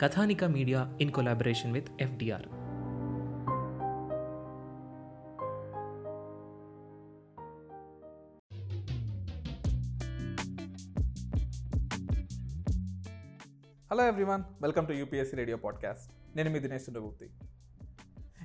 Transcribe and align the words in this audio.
Kathanika 0.00 0.44
media 0.44 0.98
in 1.00 1.10
collaboration 1.10 1.72
with 1.72 1.88
FDR. 2.00 2.46
Hello 13.90 14.06
everyone 14.06 14.42
welcome 14.62 14.86
to 14.86 14.92
UPSC 14.92 15.36
radio 15.36 15.56
podcast 15.56 16.36
నేను 16.36 16.50
మీ 16.50 16.58
దినేష్ 16.58 16.90
చంద్రగుప్తి. 16.90 17.30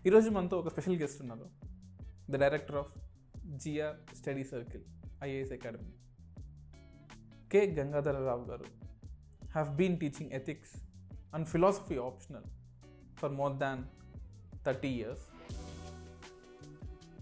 ఈరోజు 0.06 0.30
మనతో 0.30 0.60
ఒక 0.60 0.70
స్పెషల్ 0.70 0.98
గెస్ట్ 0.98 1.22
ఉన్నారు. 1.22 1.50
The 2.30 2.36
director 2.36 2.76
of 2.76 2.92
GR 3.56 4.16
study 4.16 4.44
circle 4.44 4.84
IAS 5.24 5.52
academy 5.52 5.92
K 7.52 7.76
Gangadhararao 7.76 8.46
గారు 8.46 8.66
have 9.52 9.76
been 9.76 10.00
teaching 10.00 10.32
ethics 10.32 10.95
and 11.36 11.48
philosophy 11.48 11.98
optional 11.98 12.44
for 13.20 13.32
more 13.32 13.54
than 13.54 13.84
thirty 14.66 14.88
years 14.88 15.26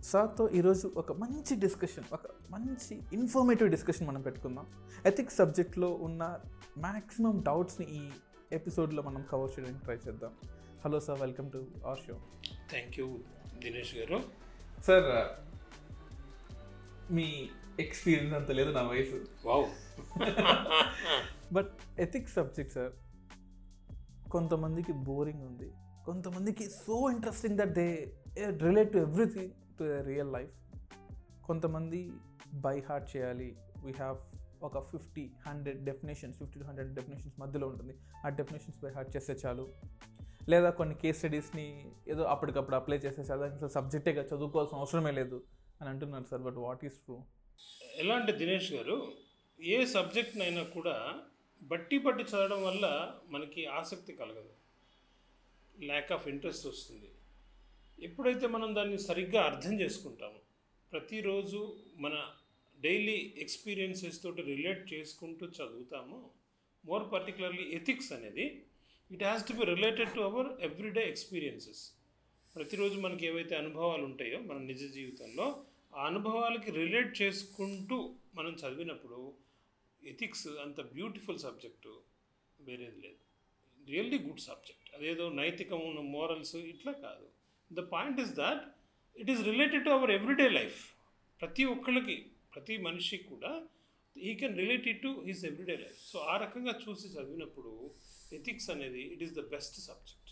సార్తో 0.03 0.49
ఈరోజు 0.49 0.93
ఒక 0.95 1.11
మంచి 1.11 1.55
డిస్కషన్ 1.55 2.03
ఒక 2.13 2.21
మంచి 2.49 3.01
ఇన్ఫర్మేటివ్ 3.13 3.69
డిస్కషన్ 3.69 4.07
మనం 4.07 4.21
పెట్టుకుందాం. 4.21 4.65
ఎథిక్స్ 5.05 5.35
సబ్జెక్ట్లో 5.35 5.89
ఉన్న 6.07 6.39
మ్యాక్సిమం 6.77 7.43
డౌట్స్ని 7.43 7.87
ఈ 7.91 8.11
ఎపిసోడ్లో 8.51 9.03
మనం 9.03 9.25
కవర్ 9.31 9.51
చేయడానికి 9.51 9.83
ట్రై 9.83 9.95
చేద్దాం. 9.95 10.33
Hello 10.85 10.99
sir 10.99 11.19
welcome 11.21 11.51
to 11.51 11.67
our 11.85 11.99
show 12.07 12.21
thank 12.69 12.99
you 12.99 13.19
Dinesh 13.63 13.95
garu. 13.95 14.23
Sir 14.87 15.09
me 17.13 17.49
experience 17.79 18.33
అంత 18.33 18.51
లేదు 18.51 18.71
నా 18.71 18.81
వయసు. 18.81 19.25
Wow 19.45 19.65
but 21.53 21.73
ethics 21.99 22.33
subject 22.33 22.73
sir 22.73 22.91
కొంతమందికి 24.33 24.93
బోరింగ్ 25.07 25.43
ఉంది. 25.43 25.69
కొంతమందికి 26.05 26.65
so 26.69 26.95
interesting 27.11 27.57
that 27.57 27.73
they 27.73 27.87
relate 28.57 28.91
to 28.93 28.97
everything 28.97 29.51
to 29.79 29.83
real 30.01 30.31
life 30.33 30.53
కొంతమంది 31.45 31.99
బై 32.53 32.79
హార్ట్ 32.79 33.09
చేయాలి. 33.15 33.49
We 33.85 33.91
have 33.91 34.17
ఒక 34.63 34.79
fifty 34.91 35.31
hundred 35.47 35.79
definitions 35.85 36.37
fifty 36.39 36.59
to 36.59 36.65
hundred 36.65 36.91
definitions 36.93 37.35
మధ్యలో 37.39 37.67
ఉంటుంది. 37.67 37.93
ఆ 38.25 38.29
డెఫినేషన్స్ 38.29 38.79
బై 38.83 38.91
హార్ట్ 38.91 39.11
చేస్తే 39.15 39.33
చాలు. 39.45 39.65
లేదా 40.49 40.69
కొన్ని 40.69 40.95
కేస్ 40.95 41.17
స్టడీస్ని 41.17 41.67
ఏదో 42.07 42.23
అప్పటికప్పుడు 42.23 42.75
అప్లై 42.75 42.97
చేస్తే 42.97 43.21
చాలు. 43.21 43.43
అసలు 43.43 43.67
సబ్జెక్టేగా 43.67 44.23
చదువుకోవాల్సిన 44.23 44.77
అవసరమే 44.77 45.11
లేదు 45.11 45.43
అని 45.81 45.89
అంటున్నారు 45.89 46.25
sir 46.31 46.41
but 46.41 46.57
what 46.57 46.85
is 46.85 46.97
true 47.05 47.17
ఎలా 47.97 48.15
అంటే 48.15 48.31
దినేష్ 48.31 48.73
గారు 48.73 48.97
ఏ 49.61 49.85
సబ్జెక్ట్నైనా 49.85 50.63
కూడా 50.63 50.95
బట్టి 51.63 51.97
బట్టి 51.97 52.23
చదవడం 52.23 52.63
వల్ల 52.63 53.19
మనకి 53.27 53.65
ఆసక్తి 53.65 54.13
కలగదు. 54.13 54.53
ల్యాక్ 55.83 56.11
ఆఫ్ 56.11 56.27
ఇంట్రెస్ట్ 56.27 56.67
వస్తుంది. 56.67 57.09
ఎప్పుడైతే 58.03 58.47
మనం 58.47 58.75
దాన్ని 58.75 58.97
సరిగ్గా 58.97 59.41
అర్థం 59.41 59.81
చేసుకుంటామో 59.81 60.39
ప్రతిరోజు 60.91 61.77
మన 61.97 62.31
డైలీ 62.79 63.33
ఎక్స్పీరియన్సెస్ 63.37 64.23
తోటి 64.23 64.41
రిలేట్ 64.41 64.93
చేసుకుంటూ 64.93 65.45
చదువుతామో 65.45 66.29
మోర్ 66.85 67.11
పర్టికులర్లీ 67.11 67.63
ఎథిక్స్ 67.63 68.13
అనేది 68.13 68.65
it 69.11 69.23
has 69.23 69.47
to 69.47 69.53
be 69.53 69.65
related 69.65 70.13
to 70.13 70.19
our 70.19 70.61
everyday 70.61 71.09
experiences 71.09 71.91
ప్రతిరోజు 72.55 72.99
మనకి 72.99 73.27
ఏవైతే 73.27 73.55
అనుభవాలు 73.55 74.03
ఉంటాయో 74.03 74.39
మన 74.39 74.57
నిజ 74.57 74.93
జీవితంలో 74.93 75.63
ఆ 75.95 76.05
అనుభవాలకి 76.05 76.71
రిలేట్ 76.71 77.21
చేసుకుంటూ 77.21 78.15
మనం 78.35 78.53
చదివినప్పుడు 78.53 79.33
ఎథిక్స్ 80.11 80.47
అంత 80.65 80.81
బ్యూటిఫుల్ 80.95 81.39
సబ్జెక్టు 81.45 81.91
వేరేది 82.59 82.99
లేదు. 83.05 83.21
Really 83.91 84.19
good 84.27 84.43
subject. 84.49 84.87
అదేదో 84.95 85.25
నైతికము 85.41 85.87
మోరల్స్ 86.15 86.55
ఇట్లా 86.55 86.93
కాదు. 87.05 87.25
The 87.71 87.83
point 87.93 88.19
is 88.23 88.33
that 88.41 88.63
it 89.15 89.29
is 89.33 89.41
related 89.51 89.85
to 89.85 89.91
our 89.97 90.11
everyday 90.11 90.49
life. 90.49 90.79
ప్రతి 91.41 91.63
ఒక్కళ్ళకి 91.75 92.17
ప్రతి 92.53 92.75
మనిషికి 92.87 93.23
కూడా 93.23 93.51
ఈ 94.15 94.31
can 94.39 94.57
related 94.63 94.99
to 95.05 95.11
his 95.29 95.45
everyday 95.49 95.77
life. 95.83 96.01
So 96.11 96.19
ఆ 96.31 96.35
రకంగా 96.43 96.73
చూసి 96.83 97.07
చదివినప్పుడు 97.15 97.71
ఎథిక్స్ 98.39 98.69
అనేది 98.73 99.03
it 99.13 99.23
is 99.27 99.33
the 99.39 99.43
best 99.55 99.77
subject. 99.89 100.31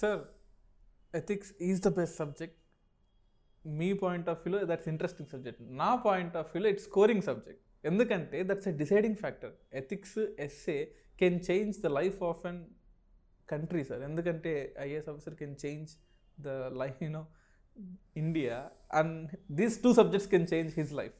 Sir 0.00 0.22
ethics 1.14 1.52
is 1.68 1.82
the 1.86 1.92
best 2.00 2.16
subject. 2.22 2.58
Me 3.64 3.92
point 4.04 4.28
of 4.32 4.40
వ్యూలో 4.46 4.58
దట్స్ 4.72 4.88
ఇంట్రెస్టింగ్ 4.94 5.30
సబ్జెక్ట్. 5.34 5.62
నా 5.82 5.90
పాయింట్ 6.08 6.36
ఆఫ్ 6.40 6.50
వ్యూలో 6.54 6.68
ఇట్స్ 6.74 6.86
స్కోరింగ్ 6.90 7.24
సబ్జెక్ట్. 7.30 7.65
ఎందుకంటే 7.90 8.38
that's 8.50 8.68
a 8.72 8.74
deciding 8.82 9.18
factor. 9.22 9.54
Ethics 9.80 10.18
essay 10.46 10.78
can 11.22 11.38
change 11.48 11.76
the 11.84 11.90
life 11.98 12.18
of 12.30 12.42
an 12.50 12.60
country 13.52 13.82
sir 13.90 14.02
ఎందుకంటే 14.08 14.52
IAS 14.86 15.08
officer 15.12 15.36
can 15.42 15.56
change 15.64 15.90
the 16.46 16.56
life 16.82 16.98
you know 17.06 17.22
India 18.22 18.56
and 19.00 19.30
these 19.60 19.76
two 19.84 19.92
subjects 20.00 20.30
can 20.34 20.48
change 20.52 20.72
his 20.80 20.92
life 21.00 21.16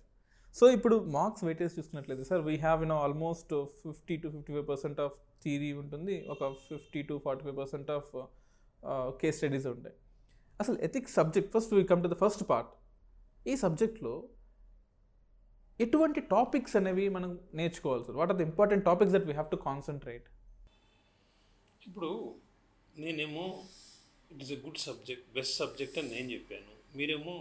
so 0.55 0.65
ఇప్పుడు 0.77 0.97
marks 1.17 1.43
weightage 1.47 1.73
చూసుకున్నట్లయితే 1.79 2.25
sir 2.31 2.43
we 2.49 2.55
have 2.67 2.81
you know 2.85 2.97
almost 3.07 3.53
fifty 3.83 4.15
to 4.23 4.27
fifty 4.35 4.53
five 4.57 4.67
percent 4.73 5.01
of 5.07 5.17
theory 5.45 5.71
ఉంటుంది. 5.81 6.15
ఒక 6.35 6.49
fifty 6.69 7.01
to 7.09 7.15
forty 7.25 7.43
five 7.47 7.59
percent 7.63 7.91
of 7.97 8.11
case 9.21 9.37
studies 9.41 9.67
ఉంటాయి. 9.75 9.97
అసలు 10.63 10.77
ethics 10.87 11.15
subject 11.21 11.51
first 11.55 11.73
we 11.79 11.83
come 11.91 12.03
to 12.05 12.11
the 12.15 12.17
first 12.23 12.45
part 12.51 12.73
ఈ 13.51 13.55
సబ్జెక్ట్లో 13.65 14.15
ఎటువంటి 15.85 16.21
topics 16.35 16.75
అనేవి 16.79 17.07
మనం 17.17 17.31
నేర్చుకోవాలి 17.59 18.05
sir 18.07 18.17
what 18.21 18.31
are 18.33 18.39
the 18.41 18.45
important 18.51 18.85
topics 18.91 19.15
that 19.17 19.27
we 19.31 19.35
have 19.39 19.51
to 19.55 19.59
concentrate 19.69 20.27
ఇప్పుడు 21.87 22.11
నేనేమో 22.95 23.45
it 24.33 24.41
is 24.45 24.53
a 24.57 24.59
good 24.67 24.81
subject 24.87 25.27
best 25.37 25.57
subject 25.63 25.99
అని 26.01 26.09
నేను 26.15 26.29
చెప్పాను. 26.35 26.73
మీరేమో 26.99 27.35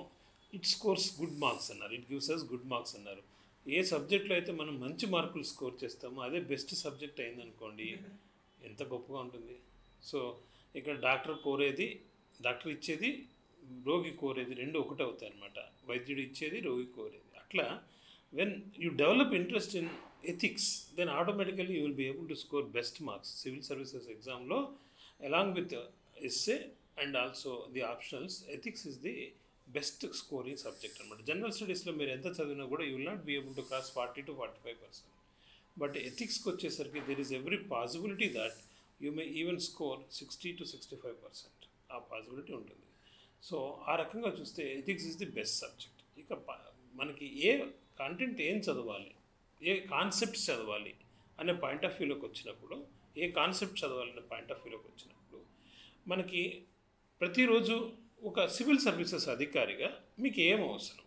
ఇట్ 0.54 0.68
స్కోర్స్ 0.74 1.08
గుడ్ 1.22 1.38
మార్క్స్ 1.44 1.70
అన్నారు. 1.74 1.94
It 2.00 2.08
gives 2.12 2.30
us 2.36 2.44
good 2.52 2.68
marks 2.74 2.96
అన్నారు. 2.98 3.24
ఏ 3.66 3.80
సబ్జెక్ట్లో 3.94 4.34
అయితే 4.38 4.52
మనం 4.62 4.74
మంచి 4.86 5.06
మార్కులు 5.16 5.46
స్కోర్ 5.54 5.76
చేస్తామో 5.84 6.20
అదే 6.22 6.40
బెస్ట్ 6.52 6.74
సబ్జెక్ట్ 6.84 7.22
అయిందనుకోండి 7.26 7.88
ఎంత 8.60 8.82
గొప్పగా 8.92 9.20
ఉంటుంది. 9.26 9.56
సో 10.10 10.20
ఇక్కడ 10.76 10.96
డాక్టర్ 11.08 11.38
కోరేది 11.48 11.88
డాక్టర్ 12.40 12.72
ఇచ్చేది 12.76 13.10
రోగి 13.88 14.12
కోరేది 14.22 14.54
రెండు 14.62 14.78
ఒకటే 14.84 15.04
అవుతాయి 15.04 15.32
అనమాట 15.32 15.60
వైద్యుడు 15.90 16.22
ఇచ్చేది 16.28 16.60
రోగి 16.68 16.88
కోరేది. 16.98 17.30
అట్లా 17.44 17.66
when 18.34 18.54
you 18.84 18.90
develop 19.04 19.34
interest 19.42 19.76
in 19.82 19.90
ethics 20.34 20.70
then 20.98 21.12
automatically 21.20 21.74
you 21.78 21.82
will 21.86 22.00
be 22.02 22.06
able 22.12 22.28
to 22.32 22.38
score 22.44 22.66
best 22.78 23.00
marks 23.10 23.32
civil 23.42 23.64
services 23.70 24.08
ఎగ్జామ్లో 24.16 24.60
along 25.20 25.54
with 25.60 25.74
essay 26.30 26.58
and 27.04 27.18
also 27.24 27.52
the 27.76 27.82
optionals 27.94 28.38
ethics 28.58 28.86
is 28.92 29.00
the 29.08 29.16
best 29.68 30.04
scoring 30.22 30.62
subject 30.64 30.98
అనమాట. 31.02 31.20
General 31.30 31.54
స్టడీస్లో 31.58 31.92
మీరు 32.00 32.12
ఎంత 32.18 32.28
చదివినా 32.38 32.66
కూడా 32.74 32.84
you 32.84 32.94
will 32.98 33.10
not 33.12 33.24
be 33.30 33.34
able 33.40 33.56
to 33.56 33.62
cross 33.62 33.90
forty 33.92 34.22
to 34.22 34.32
forty 34.32 34.60
five 34.66 34.78
percent 34.86 35.14
but 35.80 35.96
ఎథిక్స్కి 36.10 36.48
వచ్చేసరికి 36.50 37.00
there 37.08 37.22
is 37.24 37.34
every 37.40 37.58
possibility 37.74 38.28
that 38.40 38.60
you 39.04 39.12
may 39.12 39.24
even 39.42 39.60
score 39.70 40.00
sixty 40.20 40.52
to 40.60 40.64
sixty 40.74 40.96
five 40.96 41.18
percent 41.26 41.64
ఆ 41.92 41.98
possibility 42.12 42.54
ఉంటుంది. 42.54 42.86
So 43.44 43.58
ఆ 43.88 43.96
రకంగా 43.96 44.30
చూస్తే 44.40 44.62
ethics 44.80 45.08
is 45.10 45.18
the 45.24 45.30
best 45.40 45.58
subject 45.64 46.02
ఇక 46.22 46.34
మనకి 47.02 47.28
ఏ 47.50 47.52
content 48.00 48.42
ఏం 48.42 48.58
చదవాలి? 48.58 49.12
ఏ 49.64 49.80
కాన్సెప్ట్స్ 49.80 50.50
చదవాలి? 50.50 50.96
అనే 51.40 51.54
పాయింట్ 51.54 51.86
ఆఫ్ 51.86 52.02
వ్యూలోకి 52.02 52.26
వచ్చినప్పుడు 52.26 52.86
ఏ 53.18 53.32
కాన్సెప్ట్ 53.32 53.86
చదవాలనే 53.86 54.22
పాయింట్ 54.32 54.52
ఆఫ్ 54.52 54.60
వ్యూలోకి 54.66 54.88
వచ్చినప్పుడు 54.88 55.42
మనకి 56.08 56.64
ప్రతిరోజు 57.22 57.92
ఒక 58.24 58.46
సివిల్ 58.46 58.80
సర్వీసెస్ 58.80 59.30
అధికారిగా 59.30 60.04
మీకు 60.20 60.40
ఏం 60.40 60.70
అవసరం? 60.70 61.06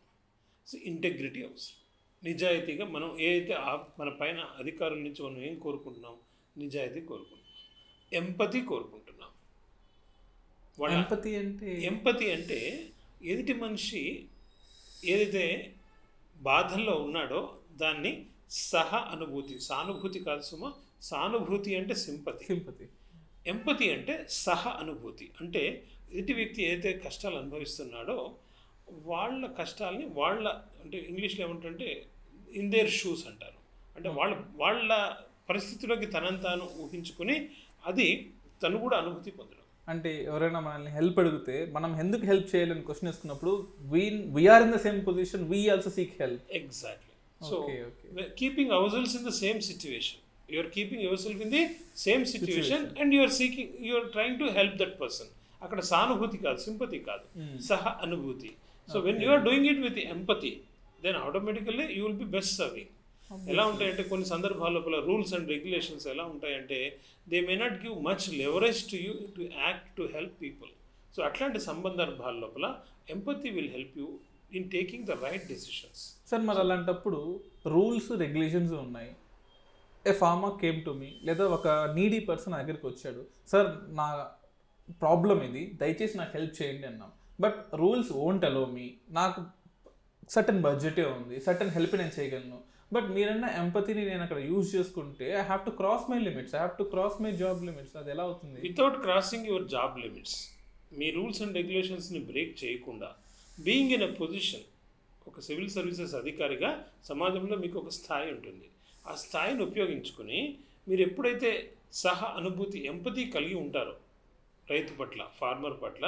ఇంటెగ్రిటీ 0.82 1.42
అవసరం. 1.42 1.78
నిజాయితీగా 2.24 2.84
మనం 2.84 3.20
ఏదైతే 3.20 3.56
మన 3.98 4.08
పైన 4.08 4.38
అధికారుల 4.40 4.98
నుంచి 4.98 5.22
మనం 5.22 5.44
ఏం 5.44 5.58
కోరుకుంటున్నాం? 5.58 6.16
నిజాయితీ 6.56 7.00
కోరుకుంటున్నాం. 7.00 8.24
ఎంపతి 8.24 8.60
కోరుకుంటున్నాం. 8.60 9.28
ఎంపతి 10.90 11.36
అంటే? 11.36 11.82
ఎంపతి 11.82 12.32
అంటే 12.32 12.90
ఎదుటి 13.22 13.54
మనిషి 13.54 14.26
ఏదైతే 15.04 15.74
బాధల్లో 16.38 16.94
ఉన్నాడో 16.94 17.56
దాన్ని 17.72 18.26
సహ 18.50 18.96
అనుభూతి 18.96 19.60
సానుభూతి 19.60 20.18
కాదు 20.18 20.40
సుమ 20.40 20.72
సానుభూతి 21.02 21.76
అంటే 21.76 21.94
సింపతి. 21.94 22.44
సింపతి. 22.44 22.88
ఎంపతి 23.46 23.92
అంటే 23.92 24.26
సహ 24.30 24.68
అనుభూతి. 24.68 25.30
అంటే 25.40 25.84
ఎదుటి 26.12 26.32
వ్యక్తి 26.32 26.62
ఏదైతే 26.62 26.98
కష్టాలు 26.98 27.36
అనుభవిస్తున్నాడో 27.36 28.34
వాళ్ళ 28.90 29.46
కష్టాలని 29.46 30.06
వాళ్ళ 30.06 30.48
అంటే 30.84 30.98
ఇంగ్లీష్లో 30.98 31.46
ఏమంటుంటే 31.46 32.06
ఇన్ 32.52 32.72
దేర్ 32.72 32.90
షూస్ 32.90 33.26
అంటారు. 33.26 33.58
అంటే 33.96 34.08
వాళ్ళ 34.08 34.42
వాళ్ళ 34.56 35.16
పరిస్థితిలోకి 35.50 36.06
తనని 36.06 36.40
తాను 36.40 36.70
ఊహించుకుని 36.76 37.48
అది 37.86 38.30
తను 38.62 38.78
కూడా 38.78 38.98
అనుభూతి 38.98 39.30
పొందడం. 39.30 39.67
అంటే 39.88 40.10
ఎవరైనా 40.28 40.60
మనల్ని 40.60 40.90
హెల్ప్ 40.96 41.18
అడిగితే 41.22 41.56
మనం 41.74 41.90
ఎందుకు 42.00 42.24
హెల్ప్ 42.30 42.48
చేయాలని 42.52 42.82
క్వశ్చన్ 42.86 43.08
వేసుకున్నప్పుడు 43.10 43.52
we 43.92 44.02
we're 44.36 44.64
in 44.66 44.74
the 44.74 44.80
same 44.84 44.98
position 45.06 45.44
we 45.52 45.60
also 45.74 45.92
seek 45.96 46.14
help 46.20 46.42
exactly 46.58 47.04
so. 47.40 47.56
Keeping 48.38 48.72
our 48.76 48.92
selves 48.94 49.14
in 49.18 49.26
the 49.26 49.34
same 49.38 49.58
situation 49.68 50.20
you 50.48 50.58
are 50.62 50.70
keeping 50.76 51.02
your 51.06 51.20
self 51.24 51.42
in 51.46 51.52
the 51.54 51.62
same 52.04 52.24
situation 52.32 52.84
and 53.00 53.14
you 53.16 53.22
are 53.22 53.34
seeking 53.38 53.72
you 53.88 53.94
are 53.96 54.08
trying 54.14 54.38
to 54.40 54.48
help 54.56 54.76
that 54.82 54.96
person 55.00 55.30
అక్కడ 55.62 55.80
సానుభూతి 55.90 56.38
కాదు 56.42 56.58
sympathy 56.64 56.98
కాదు. 57.06 57.24
సహ 57.68 57.82
అనుభూతి. 58.04 58.50
So 58.88 58.98
when 59.06 59.18
you 59.24 59.30
are 59.30 59.42
doing 59.46 59.68
it 59.72 59.80
with 59.86 59.98
empathy 60.12 60.52
then 61.02 61.18
automatically 61.22 61.86
you 61.96 62.02
will 62.06 62.20
be 62.20 62.28
best 62.34 62.54
serving 62.60 62.92
ఎలా 63.30 63.66
ఉంటాయంటే 63.66 64.02
కొన్ని 64.02 64.26
సందర్భాల 64.26 64.72
లోపల 64.72 64.98
రూల్స్ 65.00 65.34
అండ్ 65.34 65.48
రెగ్యులేషన్స్ 65.48 66.06
ఎలా 66.06 66.24
ఉంటాయంటే 66.24 66.98
they 67.30 67.40
may 67.40 67.56
not 67.56 67.78
give 67.84 67.96
much 68.02 68.30
leverage 68.30 68.90
to 68.90 68.96
you 68.96 69.14
to 69.36 69.42
act 69.66 69.88
to 69.96 70.02
help 70.02 70.42
people 70.42 70.70
so 71.16 71.22
అట్లాంటి 71.22 71.60
సందర్భాల 71.60 72.34
లోపల 72.38 72.74
empathy 73.10 73.50
will 73.50 73.70
help 73.76 73.98
you 73.98 74.08
in 74.52 74.70
taking 74.70 75.06
the 75.06 75.10
right 75.10 75.48
decisions 75.48 76.02
sir 76.30 76.42
మరి 76.42 76.58
అలాంటప్పుడు 76.58 77.40
రూల్స్ 77.66 78.10
రెగ్యులేషన్స్ 78.10 78.72
ఉన్నాయి. 78.72 79.16
A 80.08 80.12
farmer 80.12 80.60
came 80.60 80.84
to 80.84 80.90
me 80.90 81.20
లేదా 81.24 81.44
ఒక 81.46 81.68
needy 81.68 82.20
person 82.20 82.52
దగ్గరికి 82.52 82.86
వచ్చాడు. 82.86 83.26
సార్ 83.48 83.96
నా 83.96 84.06
ప్రాబ్లం 85.02 85.42
ఇది 85.42 85.76
దయచేసి 85.80 86.18
నాకు 86.18 86.30
హెల్ప్ 86.38 86.62
చేయండి 86.62 86.86
అన్నాం. 86.86 87.12
But 87.40 87.58
rules 87.74 88.12
won't 88.12 88.44
allow 88.44 88.66
me 88.66 88.94
నాకు 89.10 89.40
సర్టన్ 90.30 90.62
బడ్జెటే 90.62 91.04
ఉంది 91.04 91.40
సర్టన్ 91.40 91.70
హెల్ప్ 91.70 91.96
నేను 91.96 92.20
చేయగలను. 92.20 92.58
బట్ 92.92 93.08
మీరన్న 93.16 93.46
ఎంపతిని 93.62 94.02
నేను 94.10 94.22
అక్కడ 94.26 94.38
యూజ్ 94.50 94.68
చేసుకుంటే 94.76 95.26
I 95.40 95.42
have 95.42 95.64
to 95.66 95.72
cross 95.80 96.04
my 96.10 96.18
limits 96.18 96.54
I 96.54 96.58
have 96.58 96.76
to 96.78 96.84
cross 96.84 97.18
my 97.24 97.32
job 97.42 97.60
limits 97.64 97.96
అది 97.96 98.10
ఎలా 98.10 98.24
అవుతుంది? 98.28 98.58
Without 98.60 98.96
crossing 99.06 99.46
your 99.46 99.66
job 99.74 99.98
limits 100.04 100.36
me 100.98 101.08
rules 101.10 101.40
and 101.42 101.56
రెగ్యులేషన్స్ని 101.60 102.20
బ్రేక్ 102.30 102.64
చేయకుండా 102.64 103.08
బీయింగ్ 103.58 103.92
ఇన్ 103.92 104.02
ఎ 104.02 104.10
పొజిషన్ 104.20 104.66
ఒక 105.26 105.40
సివిల్ 105.40 105.70
సర్వీసెస్ 105.70 106.14
అధికారిగా 106.14 106.70
సమాజంలో 107.04 107.56
మీకు 107.56 107.76
ఒక 107.78 107.88
స్థాయి 107.88 108.28
ఉంటుంది. 108.34 108.66
ఆ 109.04 109.14
స్థాయిని 109.14 109.62
ఉపయోగించుకొని 109.62 110.38
మీరు 110.88 111.02
ఎప్పుడైతే 111.02 111.50
సహ 112.04 112.24
అనుభూతి 112.38 112.78
ఎంపతి 112.86 113.22
కలిగి 113.30 113.54
ఉంటారో 113.54 113.94
రైతు 114.68 114.92
పట్ల 114.92 115.20
ఫార్మర్ 115.40 115.76
పట్ల 115.82 116.04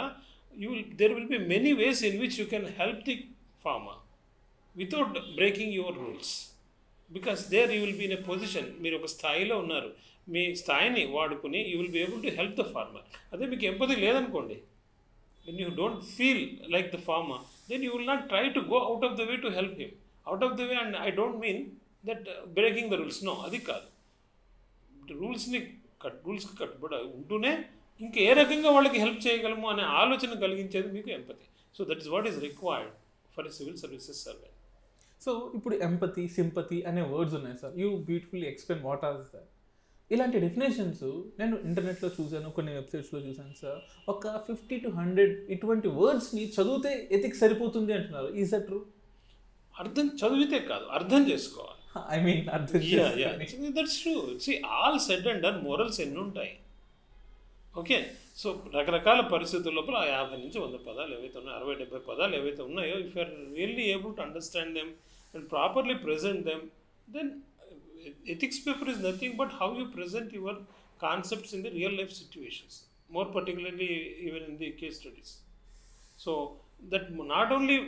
you 0.55 0.69
will 0.71 0.87
there 1.01 1.15
will 1.17 1.31
be 1.37 1.39
many 1.55 1.73
ways 1.73 2.01
in 2.05 2.19
which 2.21 2.39
you 2.41 2.47
can 2.47 2.67
help 2.81 3.03
the 3.09 3.17
farmer 3.65 4.01
without 4.77 5.19
breaking 5.39 5.75
your 5.75 5.97
rules 5.97 6.33
because 7.11 7.41
there 7.55 7.71
you 7.75 7.81
will 7.85 7.99
be 8.03 8.07
in 8.09 8.17
a 8.19 8.23
position 8.31 8.69
మీరు 8.83 8.95
ఒక 9.01 9.09
స్థాయిలో 9.15 9.57
ఉన్నారు. 9.65 9.91
మీ 10.35 10.43
స్థాయిని 10.63 11.03
వాడుకుని 11.17 11.61
you 11.71 11.77
will 11.81 11.93
be 11.97 12.01
able 12.07 12.21
to 12.27 12.33
help 12.39 12.57
the 12.61 12.67
farmer 12.75 13.05
అదే 13.33 13.45
మీకు 13.53 13.65
empathy 13.71 13.97
లేదనుకోండి. 14.05 14.57
When 15.47 15.61
you 15.65 15.69
don't 15.81 16.03
feel 16.17 16.45
like 16.75 16.89
the 16.97 17.01
farmer 17.09 17.43
then 17.71 17.85
you 17.87 17.91
will 17.97 18.09
not 18.13 18.25
try 18.33 18.45
to 18.57 18.63
go 18.73 18.79
out 18.89 19.07
of 19.09 19.17
the 19.21 19.29
way 19.31 19.37
to 19.47 19.51
help 19.59 19.79
him 19.83 19.95
out 20.27 20.45
of 20.49 20.55
the 20.61 20.69
way 20.71 20.77
and 20.85 20.97
I 21.07 21.11
don't 21.21 21.39
mean 21.45 21.61
that 22.09 22.27
breaking 22.59 22.91
the 22.93 22.99
rules 23.03 23.23
no 23.31 23.35
అది 23.49 23.61
కాదు. 23.71 23.89
రూల్స్ని 25.23 25.61
cut 26.03 26.21
రూల్స్కి 26.27 26.55
కట్టుబడి 26.63 26.99
ఉంటూనే 27.17 27.53
ఇంకా 28.01 28.19
ఏ 28.27 28.31
రకంగా 28.41 28.71
వాళ్ళకి 28.77 28.99
help 29.05 29.21
చేయగలము 29.27 29.67
అనే 29.73 29.85
ఆలోచన 30.03 30.39
కలిగించేది 30.45 30.89
మీకు 30.97 31.11
empathy 31.17 31.47
so 31.75 31.85
that 31.91 32.01
is 32.05 32.11
what 32.15 32.29
is 32.31 32.39
required 32.47 32.93
for 33.35 33.47
a 33.51 33.53
civil 33.57 33.77
services 33.83 34.21
survey 34.29 34.50
so 35.21 35.33
ఇప్పుడు 35.57 35.75
ఎంపతి 35.89 36.23
సింపతి 36.37 36.79
అనే 36.91 37.03
వర్డ్స్ 37.15 37.35
ఉన్నాయి 37.39 37.57
sir 37.63 37.75
you 37.83 37.89
beautifully 38.11 38.47
explain 38.53 38.85
what 38.89 39.05
are 39.09 39.19
sir 39.33 39.49
ఇలాంటి 40.11 40.39
డెఫినేషన్స్ 40.45 41.03
నేను 41.41 41.57
ఇంటర్నెట్లో 41.69 42.09
చూశాను 42.17 42.49
కొన్ని 42.51 42.73
వెబ్సైట్స్లో 42.79 43.19
చూశాను 43.27 43.55
సార్ 43.61 43.81
ఒక 44.13 44.33
ఫిఫ్టీ 44.47 44.77
టు 44.85 44.89
హండ్రెడ్ 45.01 45.35
ఇటువంటి 45.55 45.89
వర్డ్స్ని 46.01 46.45
చదివితే 46.57 46.93
ఎతికి 47.17 47.39
సరిపోతుంది 47.43 47.93
అంటున్నారు. 47.99 48.31
ఈ 48.41 48.45
సార్ 48.53 48.65
ట్రూ 48.69 48.81
అర్థం 49.75 50.07
చదివితే 50.21 50.59
కాదు 50.71 50.87
అర్థం 50.99 51.23
చేసుకోవాలి. 51.31 51.77
ఐ 52.15 52.19
మీన్ 52.25 52.49
అర్థం. 52.57 52.81
That's 53.79 53.99
true 54.03 54.15
see 54.47 54.55
all 54.79 54.99
said 55.07 55.29
and 55.33 55.43
done 55.47 55.61
morals 55.69 56.01
ఎన్ని 56.07 56.21
ఉంటాయి 56.27 56.53
ఓకే 57.81 57.99
సో 58.41 58.49
రకరకాల 58.75 59.21
పరిస్థితుల 59.33 59.73
లోపల 59.79 59.97
ఆ 59.97 60.07
యాభై 60.09 60.37
నుంచి 60.37 60.59
వంద 60.59 60.77
పదాలు 60.85 61.13
ఏవైతే 61.17 61.37
ఉన్నాయో 61.41 61.57
అరవై 61.59 61.75
డెబ్బై 61.81 62.01
పదాలు 62.07 62.35
ఏవైతే 62.37 62.63
ఉన్నాయో 62.69 62.97
if 63.05 63.17
are 63.19 63.33
really 63.57 63.85
able 63.95 64.13
to 64.17 64.23
understand 64.23 64.73
them 64.79 64.91
and 65.35 65.45
properly 65.51 65.97
present 66.05 66.43
them 66.49 66.63
then 67.09 67.31
ethics 68.35 68.61
paper 68.67 68.91
is 68.93 69.01
nothing 69.05 69.35
but 69.41 69.53
how 69.61 69.69
you 69.81 69.85
present 69.97 70.33
your 70.39 70.59
concepts 71.01 71.53
in 71.57 71.65
the 71.67 71.73
real 71.77 71.97
life 72.01 72.15
situations 72.21 72.77
more 73.11 73.29
particularly 73.37 73.91
even 74.29 74.47
in 74.49 74.59
the 74.59 74.71
case 74.81 74.97
studies 75.01 75.35
so 76.19 76.33
that 76.93 77.09
not 77.31 77.53
only 77.53 77.79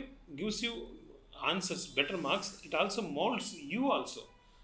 gives 0.41 0.61
you 0.65 0.73
answers 1.51 1.85
better 1.95 2.21
marks 2.27 2.51
it 2.67 2.75
also 2.75 3.03
moulds 3.17 3.51
you 3.73 3.83
also 3.91 4.23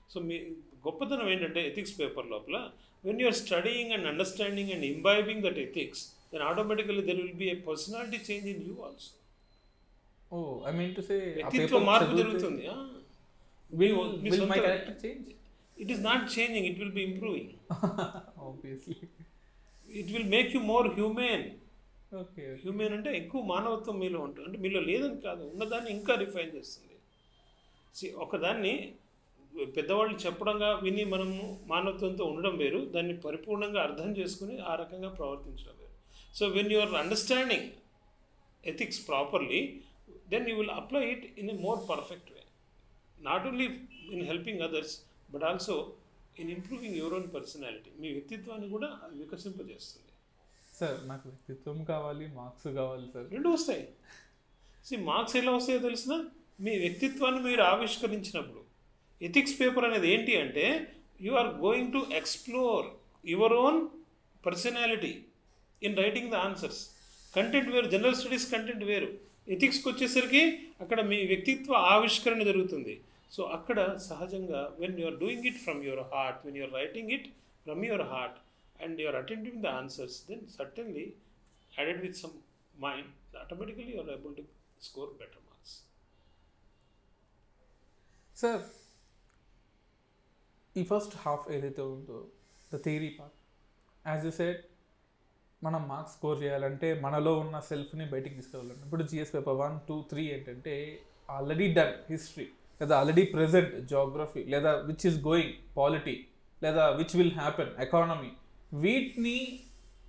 so 0.09 0.19
మీ 0.27 0.38
గొప్పతనం 0.86 1.27
ఏంటంటే 1.31 1.62
ethics 1.68 1.95
paper 2.00 2.27
లోపల 2.27 2.57
when 3.04 3.19
you're 3.24 3.38
studying 3.42 3.92
and 3.96 4.07
understanding 4.12 4.72
and 4.75 4.86
imbibing 4.92 5.44
that 5.48 5.60
ethics 5.66 6.01
then 6.34 6.44
automatically 6.50 7.03
there 7.10 7.20
will 7.22 7.38
be 7.44 7.50
a 7.50 7.58
personality 7.70 8.20
change 8.29 8.48
in 8.53 8.63
you 8.68 8.75
also 8.88 9.12
oh 10.32 10.39
I 10.70 10.74
mean 10.79 10.94
to 10.98 11.03
say 11.10 11.18
వ్యక్తిత్వ 11.38 11.79
మార్పు 11.89 12.18
జరుగుతుంది 12.20 12.65
will 13.70 13.96
me 14.25 14.60
character 14.60 15.00
change 15.03 15.27
it 15.77 15.91
is 15.96 16.03
not 16.10 16.25
changing 16.36 16.68
it 16.70 16.79
will 16.82 16.96
be 17.00 17.03
improving 17.10 17.51
obviously 18.48 18.98
it 19.89 20.12
will 20.15 20.29
make 20.36 20.51
you 20.56 20.62
more 20.72 20.88
humane 20.98 21.46
okay 22.20 22.44
humane 22.62 22.94
అంటే 22.96 23.10
ఎక్కువ 23.18 23.41
మానవత్వం 23.48 23.96
మీలో 24.03 24.20
ఉంటుంది 24.27 24.46
అంటే 24.48 24.60
మీలో 24.63 24.79
లేదని 24.88 25.20
కాదు 25.25 25.44
ఉన్నదాన్ని 25.51 25.89
ఇంకా 25.98 26.13
రిఫైన్ 26.22 26.51
చేస్తుంది. 26.56 26.86
ఒకదాన్ని 28.24 28.74
పెద్దవాళ్ళు 29.53 30.20
చెప్పడంగా 30.25 30.74
విని 30.74 31.03
మనము 31.03 31.38
మానవత్వంతో 31.68 32.25
ఉండడం 32.25 32.58
వేరు 32.58 32.86
దాన్ని 32.86 33.22
పరిపూర్ణంగా 33.22 33.82
అర్థం 33.82 34.18
చేసుకుని 34.18 34.60
ఆ 34.60 34.75
రకంగా 34.75 35.10
ప్రవర్తించడం 35.10 35.75
వేరు. 35.79 35.94
So 36.36 36.48
when 36.48 36.72
you 36.72 36.79
are 36.79 36.94
understanding 36.94 37.68
ethics 38.63 39.08
properly 39.08 39.82
then 40.29 40.50
you 40.50 40.58
will 40.58 40.70
apply 40.70 41.03
it 41.12 41.39
in 41.39 41.51
a 41.51 41.53
more 41.53 41.89
perfect 41.89 42.32
way 42.32 42.44
not 43.22 43.48
only 43.48 43.68
in 44.12 44.25
helping 44.25 44.62
others 44.62 44.96
but 45.32 45.44
also 45.44 45.75
in 46.39 46.50
improving 46.50 46.96
your 46.96 47.13
own 47.13 47.34
personality 47.34 47.91
మీ 48.00 48.12
వ్యక్తిత్వాన్ని 48.12 48.70
కూడా 48.70 48.89
వికసింపజేస్తుంది 49.12 50.06
సార్ 50.79 51.10
నాకు 51.10 51.27
వ్యక్తిత్వం 51.29 51.84
కావాలి 51.84 52.27
మార్క్స్ 52.27 52.68
కావాలి 52.68 53.12
sir 53.13 53.27
రెండు 53.32 53.50
వస్తాయి. 53.50 53.88
C 54.86 54.98
marks 54.98 55.36
ఎలా 55.36 55.51
వస్తాయో 55.51 55.79
తెలిసిన 55.79 56.13
మీ 56.60 56.77
వ్యక్తిత్వాన్ని 56.77 57.41
మీరు 57.41 57.62
ఆవిష్కరించినప్పుడు 57.62 58.62
ఎథిక్స్ 59.21 59.55
పేపర్ 59.61 59.85
అనేది 59.89 60.07
ఏంటి 60.15 60.33
అంటే 60.43 60.65
you 61.25 61.31
are 61.41 61.51
going 61.65 61.91
to 61.95 62.01
explore 62.19 62.85
your 63.33 63.55
own 63.65 63.79
personality 64.43 65.13
in 65.81 65.97
writing 66.03 66.31
the 66.33 66.38
answers 66.47 66.81
content 67.33 67.69
వేరు 67.73 67.88
జనరల్ 67.93 68.17
స్టడీస్ 68.19 68.47
కంటెంట్ 68.53 68.85
వేరు. 68.89 69.09
ఎథిక్స్కి 69.55 69.88
వచ్చేసరికి 69.89 70.41
అక్కడ 70.83 70.99
మీ 71.11 71.17
వ్యక్తిత్వ 71.31 71.73
ఆవిష్కరణ 71.93 72.41
జరుగుతుంది. 72.49 72.93
సో 73.35 73.41
అక్కడ 73.57 73.79
సహజంగా 74.09 74.61
when 74.81 74.95
you 75.01 75.05
are 75.09 75.17
doing 75.23 75.45
it 75.49 75.59
from 75.65 75.81
your 75.88 76.03
heart 76.13 76.39
when 76.45 76.57
you 76.59 76.63
are 76.67 76.73
writing 76.79 77.11
it 77.17 77.27
from 77.65 77.81
your 77.89 78.05
heart 78.13 78.38
and 78.83 79.01
you 79.01 79.07
are 79.11 79.17
attempting 79.21 79.59
the 79.65 79.69
answers 79.81 80.17
then 80.29 80.43
certainly 80.57 81.05
added 81.73 82.01
with 82.05 82.17
some 82.23 82.35
mind 82.88 83.11
automatically 83.43 83.91
your 83.97 84.11
able 84.17 84.35
to 84.39 84.45
score 84.88 85.11
better 85.21 85.43
marks 85.49 85.75
sir 88.35 88.63
ఈ 90.75 90.83
first 90.89 91.15
half 91.23 91.45
ఏదైతే 91.51 91.83
ఉందో 91.93 92.17
the 92.71 92.79
theory 92.85 93.11
part 93.17 93.35
as 94.05 94.25
you 94.25 94.31
set 94.38 94.61
మనం 95.61 95.81
marks 95.88 96.13
score 96.15 96.38
చేయాలంటే 96.43 96.89
మనలో 97.01 97.31
ఉన్న 97.39 97.57
సెల్ఫ్ని 97.69 98.05
బయటికి 98.11 98.35
తీసుకెళ్ళాలంటే 98.35 98.83
ఇప్పుడు 98.85 99.05
GS 99.11 99.33
paper 99.35 99.57
one 99.57 99.75
two 99.88 99.97
three 100.11 100.23
ఏంటంటే 100.35 100.75
ఆల్రెడీ 101.29 101.67
డన్ 101.73 101.95
హిస్టరీ 102.09 102.47
లేదా 102.81 102.93
ఆల్రెడీ 102.99 103.23
ప్రెజెంట్ 103.33 103.73
జోగ్రఫీ 103.91 104.43
లేదా 104.53 104.71
విచ్ 104.89 105.05
ఇస్ 105.05 105.17
గోయింగ్ 105.25 105.55
పాలిటీ 105.77 106.15
లేదా 106.61 106.85
విచ్ 106.99 107.15
విల్ 107.19 107.35
హ్యాపెన్ 107.39 107.73
ఎకానమీ 107.85 108.31
వీటిని 108.77 109.38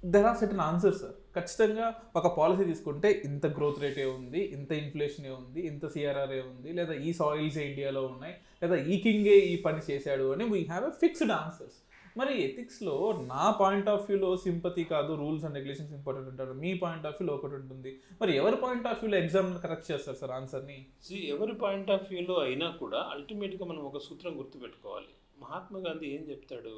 there 0.06 0.26
are 0.26 0.38
certain 0.38 0.64
answers 0.68 1.00
sir 1.02 1.16
ఖచ్చితంగా 1.36 1.86
ఒక 2.16 2.26
పాలసీ 2.38 2.64
తీసుకుంటే 2.64 3.22
ఇంత 3.24 3.46
గ్రోత్ 3.58 3.82
రేటే 3.82 4.04
ఉంది 4.04 4.40
ఇంత 4.56 4.72
ఇన్ఫ్లేషనే 4.72 5.30
ఉంది 5.30 5.60
ఇంత 5.60 5.86
సిఆర్ఆర్ఏ 5.86 6.40
ఉంది 6.52 6.72
లేదా 6.72 6.94
ఈ 7.08 7.12
సాయిల్స్ 7.12 7.58
ఇండియాలో 7.68 8.02
ఉన్నాయి 8.06 8.34
లేదా 8.62 8.78
ఈ 8.92 8.96
కింగే 9.00 9.36
ఈ 9.52 9.54
పని 9.66 9.82
చేశాడు 9.90 10.26
అని 10.32 10.46
we 10.54 10.60
have 10.64 10.86
a 10.86 10.94
fixed 11.04 11.34
answers 11.42 11.78
మరి 12.18 12.32
ఎథిక్స్లో 12.44 12.94
నా 13.32 13.44
పాయింట్ 13.60 13.88
ఆఫ్ 13.88 14.06
వ్యూలో 14.06 14.36
సింపతి 14.36 14.82
కాదు 14.84 15.12
రూల్స్ 15.14 15.44
అండ్ 15.44 15.56
రెగ్యులేషన్స్ 15.56 15.92
ఇంపార్టెంట్ 15.92 16.28
ఉంటారు 16.28 16.52
మీ 16.62 16.70
పాయింట్ 16.74 17.06
ఆఫ్ 17.06 17.16
వ్యూలో 17.18 17.34
ఒకటి 17.34 17.54
ఉంటుంది. 17.54 17.90
మరి 18.20 18.32
ఎవరి 18.36 18.56
పాయింట్ 18.56 18.86
ఆఫ్ 18.86 18.98
వ్యూలో 19.02 19.18
ఎగ్జామ్ 19.18 19.50
కరెక్ట్ 19.62 19.92
చేస్తారు 19.92 20.16
సార్ 20.16 20.30
ఆన్సర్ని 20.30 20.78
సో 21.06 21.14
ఎవరి 21.34 21.54
పాయింట్ 21.54 21.90
ఆఫ్ 21.90 22.08
వ్యూలో 22.10 22.36
అయినా 22.38 22.68
కూడా 22.70 23.00
అల్టిమేట్గా 23.14 23.66
మనం 23.66 23.82
ఒక 23.90 23.98
సూత్రం 23.98 24.34
గుర్తుపెట్టుకోవాలి. 24.38 25.12
మహాత్మా 25.38 25.80
గాంధీ 25.80 26.06
ఏం 26.06 26.22
చెప్తాడు? 26.30 26.74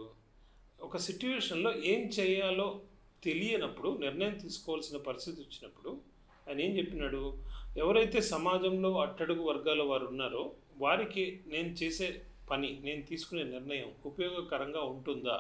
ఒక 0.83 0.97
సిట్యువేషన్లో 0.97 1.73
ఏం 1.85 2.03
చేయాలో 2.19 2.69
తెలియనప్పుడు 3.23 3.89
నిర్ణయం 4.05 4.35
తీసుకోవాల్సిన 4.45 4.97
పరిస్థితి 5.09 5.39
వచ్చినప్పుడు 5.45 5.91
ఆయన 6.47 6.59
ఏం 6.67 6.73
చెప్పినాడు? 6.79 7.23
ఎవరైతే 7.83 8.19
సమాజంలో 8.35 8.91
అట్టడుగు 9.05 9.43
వర్గాల 9.51 9.83
వారు 9.91 10.07
ఉన్నారో 10.13 10.43
వారికి 10.85 11.25
నేను 11.53 11.71
చేసే 11.81 12.09
పని 12.51 12.69
నేను 12.87 13.03
తీసుకునే 13.11 13.45
నిర్ణయం 13.55 13.91
ఉపయోగకరంగా 14.11 14.83
ఉంటుందా? 14.95 15.37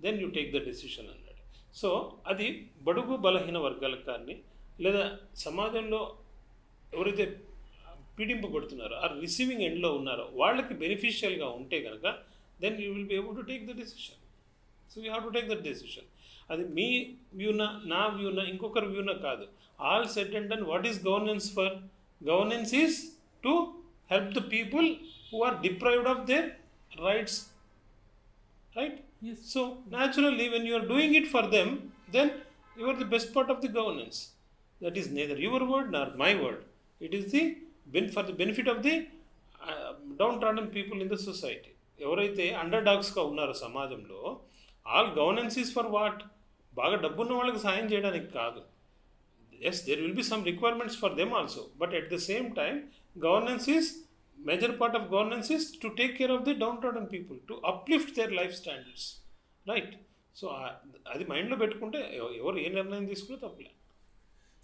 Then 0.00 0.18
you 0.22 0.28
take 0.36 0.50
the 0.56 0.60
decision 0.66 1.08
అన్నాడు. 1.14 1.42
సో 1.80 1.90
అది 2.26 2.48
బడుగు 2.86 3.14
బలహీన 3.26 3.58
వర్గాలకు 3.58 4.04
కానీ 4.10 4.34
లేదా 4.84 5.04
సమాజంలో 5.46 6.00
ఎవరైతే 6.92 7.24
పీడింపబడుతున్నారో 8.18 8.94
ఆ 8.96 9.08
రిసీవింగ్ 9.24 9.64
ఎండ్లో 9.68 9.90
ఉన్నారో 9.98 10.24
వాళ్ళకి 10.34 10.74
బెనిఫిషియల్గా 10.82 11.48
ఉంటే 11.58 11.78
కనుక 11.86 12.06
then 12.60 12.78
you 12.84 12.88
will 12.94 13.08
be 13.12 13.16
able 13.20 13.36
to 13.36 13.44
take 13.50 13.64
the 13.70 13.74
decision 13.82 14.20
so 14.90 14.96
you 15.04 15.08
have 15.10 15.26
to 15.28 15.32
take 15.36 15.48
that 15.52 15.62
decision 15.62 16.08
అది 16.48 16.64
మీ 16.76 16.86
వ్యూన 17.34 17.62
నా 17.84 18.02
వ్యూన 18.14 18.40
ఇంకొకరి 18.52 18.86
వ్యూన 18.86 19.12
కాదు. 19.26 19.44
All 19.80 20.06
set 20.08 20.34
and 20.38 20.48
done 20.52 20.64
what 20.64 20.86
is 20.86 21.00
governance 21.06 21.46
for 21.54 21.74
governance 22.20 22.72
is 22.74 22.96
to 23.44 23.52
help 24.10 24.32
the 24.38 24.42
people 24.52 24.88
who 25.30 25.38
are 25.48 25.56
deprived 25.66 26.08
of 26.08 26.22
their 26.26 26.48
rights 27.00 27.38
right 28.72 28.98
so 29.52 29.60
naturally 29.96 30.48
when 30.48 30.66
you're 30.68 30.86
doing 30.88 31.16
it 31.20 31.28
for 31.28 31.48
them 31.56 31.70
then 32.10 32.30
you 32.76 32.86
are 32.86 32.98
the 33.02 33.08
best 33.14 33.30
part 33.36 33.50
of 33.50 33.62
the 33.66 33.70
governance 33.78 34.18
that 34.80 34.98
is 35.02 35.08
neither 35.12 35.40
your 35.40 35.66
word 35.72 35.90
nor 35.92 36.10
my 36.16 36.32
word 36.42 36.62
it 37.00 37.14
is 37.14 37.28
the 37.36 37.42
ben 37.96 38.10
for 38.16 38.26
the 38.26 38.36
benefit 38.42 38.70
of 38.74 38.82
the 38.88 38.94
downtrodden 40.40 40.70
people 40.76 40.98
in 41.02 41.12
the 41.14 41.18
society 41.28 41.72
ఎవరైతే 42.00 42.44
under 42.54 42.84
డాగ్స్గా 42.84 43.22
ఉన్నారో 43.22 43.54
సమాజంలో 43.62 44.20
all 44.86 45.10
governance 45.18 45.56
is 45.58 45.72
for 45.74 45.88
what 45.90 46.20
బాగా 46.80 46.96
డబ్బున్న 47.04 47.32
వాళ్ళకి 47.32 47.60
సాయం 47.66 47.86
చేయడానికి 47.92 48.28
కాదు. 48.32 48.60
Yes 49.70 49.80
there 49.86 50.00
will 50.00 50.18
be 50.20 50.26
some 50.32 50.44
requirements 50.44 50.98
for 50.98 51.14
them 51.14 51.32
also 51.34 51.62
but 51.76 51.94
at 52.00 52.10
the 52.14 52.18
same 52.30 52.48
time 52.56 52.78
governance 53.26 53.68
is 53.76 53.88
major 54.38 54.74
part 54.80 54.96
of 54.96 55.06
governance 55.14 55.48
is 55.52 55.66
to 55.82 55.88
take 56.00 56.14
care 56.18 56.32
of 56.32 56.44
the 56.48 56.54
downtown 56.82 57.08
people 57.12 57.38
to 57.48 57.54
uplift 57.72 58.12
their 58.18 58.32
life 58.32 58.54
standards 58.54 59.08
right 59.66 59.94
so 60.36 60.46
అది 61.12 61.24
మైండ్లో 61.30 61.56
పెట్టుకుంటే 61.56 62.00
ఎవరు 62.38 62.58
ఏ 62.58 62.68
నిర్ణయం 62.68 63.04
తీసుకున్నా 63.04 63.38
తప్పలే. 63.48 63.72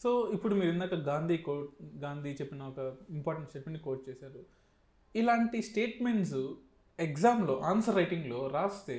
so 0.02 0.10
ఇప్పుడు 0.34 0.54
మీరు 0.54 0.70
ఇందాక 0.72 0.94
Gandhi 1.08 1.36
coat 1.46 1.70
Gandhi 2.04 2.30
చెప్పిన 2.30 2.62
ఒక 2.62 2.80
ఇంపార్టెంట్ 3.10 3.48
స్టేట్మెంట్ 3.50 3.80
కోట్ 3.82 4.02
చేశారు. 4.08 4.40
ఇలాంటి 5.14 5.58
స్టేట్మెంట్స్ 5.62 6.38
ఎగ్జామ్లో 6.98 7.54
ఆన్సర్ 7.70 7.96
రైటింగ్లో 7.96 8.40
రాస్తే 8.46 8.96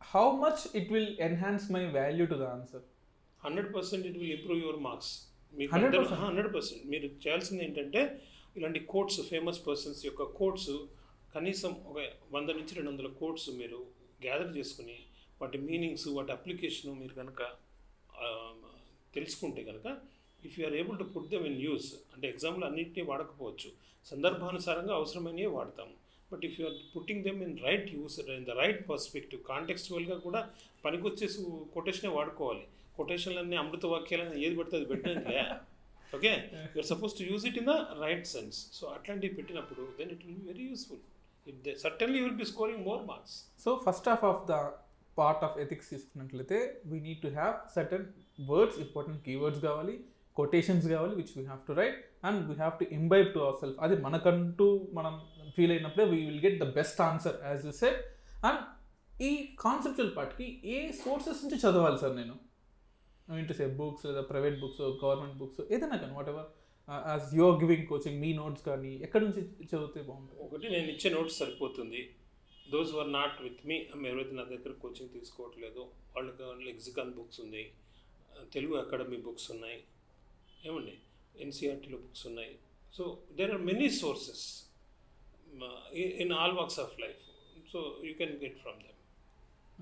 how 0.00 0.24
much 0.44 0.76
it 0.76 0.92
will 0.92 1.12
enhance 1.20 1.72
my 1.72 1.84
value 1.98 2.26
to 2.26 2.34
the 2.34 2.42
answer 2.42 2.84
hundred 3.44 3.74
percent 3.74 4.06
it 4.06 4.18
will 4.18 4.32
improve 4.32 4.60
your 4.64 4.80
marks 4.80 5.12
మీకు 5.54 5.70
100%? 5.74 6.14
హండ్రెడ్ 6.24 6.54
పర్సెంట్ 6.54 6.86
మీరు 6.86 7.06
చేయాల్సింది 7.24 7.64
ఏంటంటే 7.64 8.00
ఇలాంటి 8.56 8.80
కోట్స్ 8.80 9.20
ఫేమస్ 9.22 9.66
పర్సన్స్ 9.66 10.06
యొక్క 10.06 10.22
కోట్స్ 10.22 10.70
కనీసం 11.34 11.70
ఒక 11.86 11.98
వంద 12.32 12.48
నుంచి 12.50 12.74
రెండు 12.74 12.90
వందల 12.90 13.08
కోట్స్ 13.20 13.50
మీరు 13.50 13.78
గ్యాదర్ 14.24 14.56
చేసుకుని 14.56 14.96
వాటి 15.40 15.58
మీనింగ్స్ 15.58 16.08
వాటి 16.08 16.32
అప్లికేషన్ 16.32 17.00
మీరు 17.00 17.14
కనుక 17.14 17.42
తెలుసుకుంటే 19.14 19.64
కనుక 19.64 19.86
if 20.44 20.60
you 20.60 20.66
are 20.66 20.74
able 20.74 20.98
to 20.98 21.04
put 21.04 21.28
them 21.28 21.46
in 21.46 21.60
use 21.62 21.94
అంటే 22.14 22.28
ఎగ్జాంపుల్ 22.28 22.64
అన్నింటినీ 22.64 23.06
వాడకపోవచ్చు. 23.06 23.70
సందర్భానుసారంగా 24.06 24.94
అవసరమైనవి 24.94 25.46
వాడతాము. 25.46 25.94
But 26.32 26.44
if 26.48 26.56
you 26.60 26.64
are 26.68 26.76
putting 26.94 27.22
them 27.28 27.40
in 27.46 27.54
right 27.66 27.88
use 27.96 28.16
in 28.36 28.46
the 28.50 28.54
right 28.62 28.82
perspective 28.90 29.40
కాంటెక్స్చువల్గా 29.52 30.18
కూడా 30.26 30.40
పనికొచ్చేసి 30.84 31.38
కొటేషనే 31.76 32.10
వాడుకోవాలి. 32.18 32.64
కొటేషన్లన్నీ 32.98 33.56
అమృత 33.62 33.86
వాక్యాలని 33.94 34.36
ఏది 34.46 34.56
పడితే 34.60 34.76
అది 34.76 34.86
పెట్టినట్లే. 34.92 35.42
Okay? 36.16 36.32
You're 36.74 36.88
suppose 36.92 37.12
to 37.18 37.24
use 37.30 37.44
it 37.50 37.58
in 37.60 37.68
the 37.72 37.76
right 38.04 38.26
sense 38.34 38.58
so 38.76 38.84
అట్లాంటివి 38.96 39.34
పెట్టినప్పుడు 39.38 39.82
then 39.98 40.10
it 40.14 40.22
will 40.26 40.36
be 40.40 40.46
very 40.52 40.66
useful 40.72 41.02
it 41.46 41.68
certainly 41.84 42.20
will 42.24 42.38
be 42.42 42.46
scoring 42.52 42.84
more 42.90 43.02
marks 43.10 43.36
so 43.64 43.72
first 43.86 44.08
half 44.12 44.24
of 44.30 44.42
the 44.52 44.56
part 45.18 45.44
of 45.46 45.56
ethics 45.64 45.88
తీసుకున్నట్లయితే 45.94 46.58
we 46.92 46.98
need 47.08 47.22
to 47.26 47.30
have 47.38 47.54
certain 47.76 48.06
words 48.50 48.78
important 48.86 49.20
keywords 49.28 49.62
కావాలి. 49.68 49.96
Quotations 50.38 50.86
కావాలి 50.94 51.14
which 51.20 51.32
we 51.38 51.44
have 51.50 51.62
to 51.68 51.74
write 51.80 51.98
and 52.28 52.40
we 52.48 52.54
have 52.62 52.74
to 52.80 52.86
imbibe 52.98 53.28
to 53.34 53.40
our 53.46 53.58
self 53.62 53.78
అది 53.86 53.96
మనకంటూ 54.06 54.66
మనం 54.98 55.14
feel 55.56 55.72
అయినప్పుడే 55.76 56.04
we 56.12 56.18
will 56.28 56.42
get 56.46 56.58
the 56.64 56.68
best 56.80 57.00
answer 57.10 57.38
as 57.50 57.64
you 57.68 57.72
set 57.82 58.00
and 58.48 58.60
ఈ 59.28 59.30
conceptual 59.64 60.12
పార్ట్కి 60.16 60.46
ఏ 60.74 60.76
sources 61.04 61.40
నుంచి 61.44 61.58
చదవాలి 61.64 61.98
సార్ 62.02 62.14
నేను? 62.16 62.34
ఇంటూ 63.40 63.54
సే 63.54 63.64
బుక్స్ 63.78 64.04
లేదా 64.06 64.20
ప్రైవేట్ 64.20 64.60
బుక్స్ 64.60 64.80
గవర్నమెంట్ 65.04 65.36
బుక్స్ 65.40 65.60
ఏదైనా 65.74 65.96
కానీ 66.02 66.12
whatever 66.32 66.48
as 67.08 67.34
your 67.38 67.56
giving 67.62 67.86
coaching 67.86 68.18
me 68.20 68.30
notes 68.34 68.62
కానీ 68.68 68.92
ఎక్కడి 69.06 69.24
నుంచి 69.24 69.40
చదివితే 69.70 70.02
బాగుంటుంది? 70.02 70.38
ఒకటి 70.44 70.68
నేను 70.74 70.88
ఇచ్చే 70.94 71.10
నోట్స్ 71.10 71.38
సరిపోతుంది. 71.38 72.00
Those 72.72 72.92
were 72.94 73.10
not 73.12 73.36
with 73.42 73.60
me 73.68 73.76
ఎవరైతే 74.10 74.34
నా 74.40 74.44
దగ్గర 74.54 74.72
కోచింగ్ 74.84 75.12
తీసుకోవట్లేదు. 75.18 75.82
వాళ్ళకి 76.16 76.64
లెగ్జికన్ 76.70 77.12
బుక్స్ 77.18 77.40
ఉన్నాయి. 77.40 77.68
Uh, 78.38 78.44
తెలుగు 78.54 78.74
అకాడమీ 78.76 79.16
బుక్స్ 79.16 79.50
ఉన్నాయి. 79.50 79.78
ఏమండి 80.66 80.94
ఎన్సీఆర్టీలో 81.44 81.98
బుక్స్ 82.04 82.24
ఉన్నాయి. 82.30 82.54
So 82.96 83.02
there 83.38 83.50
are 83.56 83.64
many 83.70 83.88
sources 84.02 84.44
in 86.22 86.32
all 86.38 86.54
works 86.60 86.80
of 86.84 86.94
life 87.04 87.22
so 87.72 87.80
you 88.06 88.12
can 88.20 88.34
get 88.44 88.58
from 88.64 88.78
them 88.86 88.96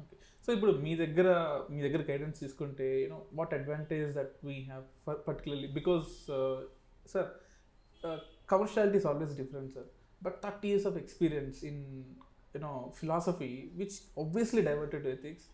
okay 0.02 0.16
so 0.44 0.48
ఇప్పుడు 0.56 0.72
మీ 0.84 0.92
దగ్గర 1.02 1.28
మీ 1.72 1.78
దగ్గర 1.86 2.02
గైడెన్స్ 2.10 2.38
తీసుకుంటే 2.44 2.86
you know 3.02 3.18
what 3.40 3.52
advantage 3.58 4.10
that 4.18 4.34
we 4.48 4.56
have 4.70 4.84
particularly 5.28 5.68
because 5.78 6.08
sir 7.14 7.28
commerciality 8.54 8.98
is 9.02 9.08
always 9.10 9.34
different 9.42 9.72
sir 9.76 9.88
but 10.26 10.36
thirty 10.46 10.68
years 10.72 10.86
of 10.90 10.98
experience 11.02 11.58
in 11.70 11.82
you know 12.56 12.72
philosophy 13.00 13.52
which 13.80 13.96
obviously 14.24 14.62
diverted 14.70 15.04
to 15.06 15.12
ethics 15.16 15.46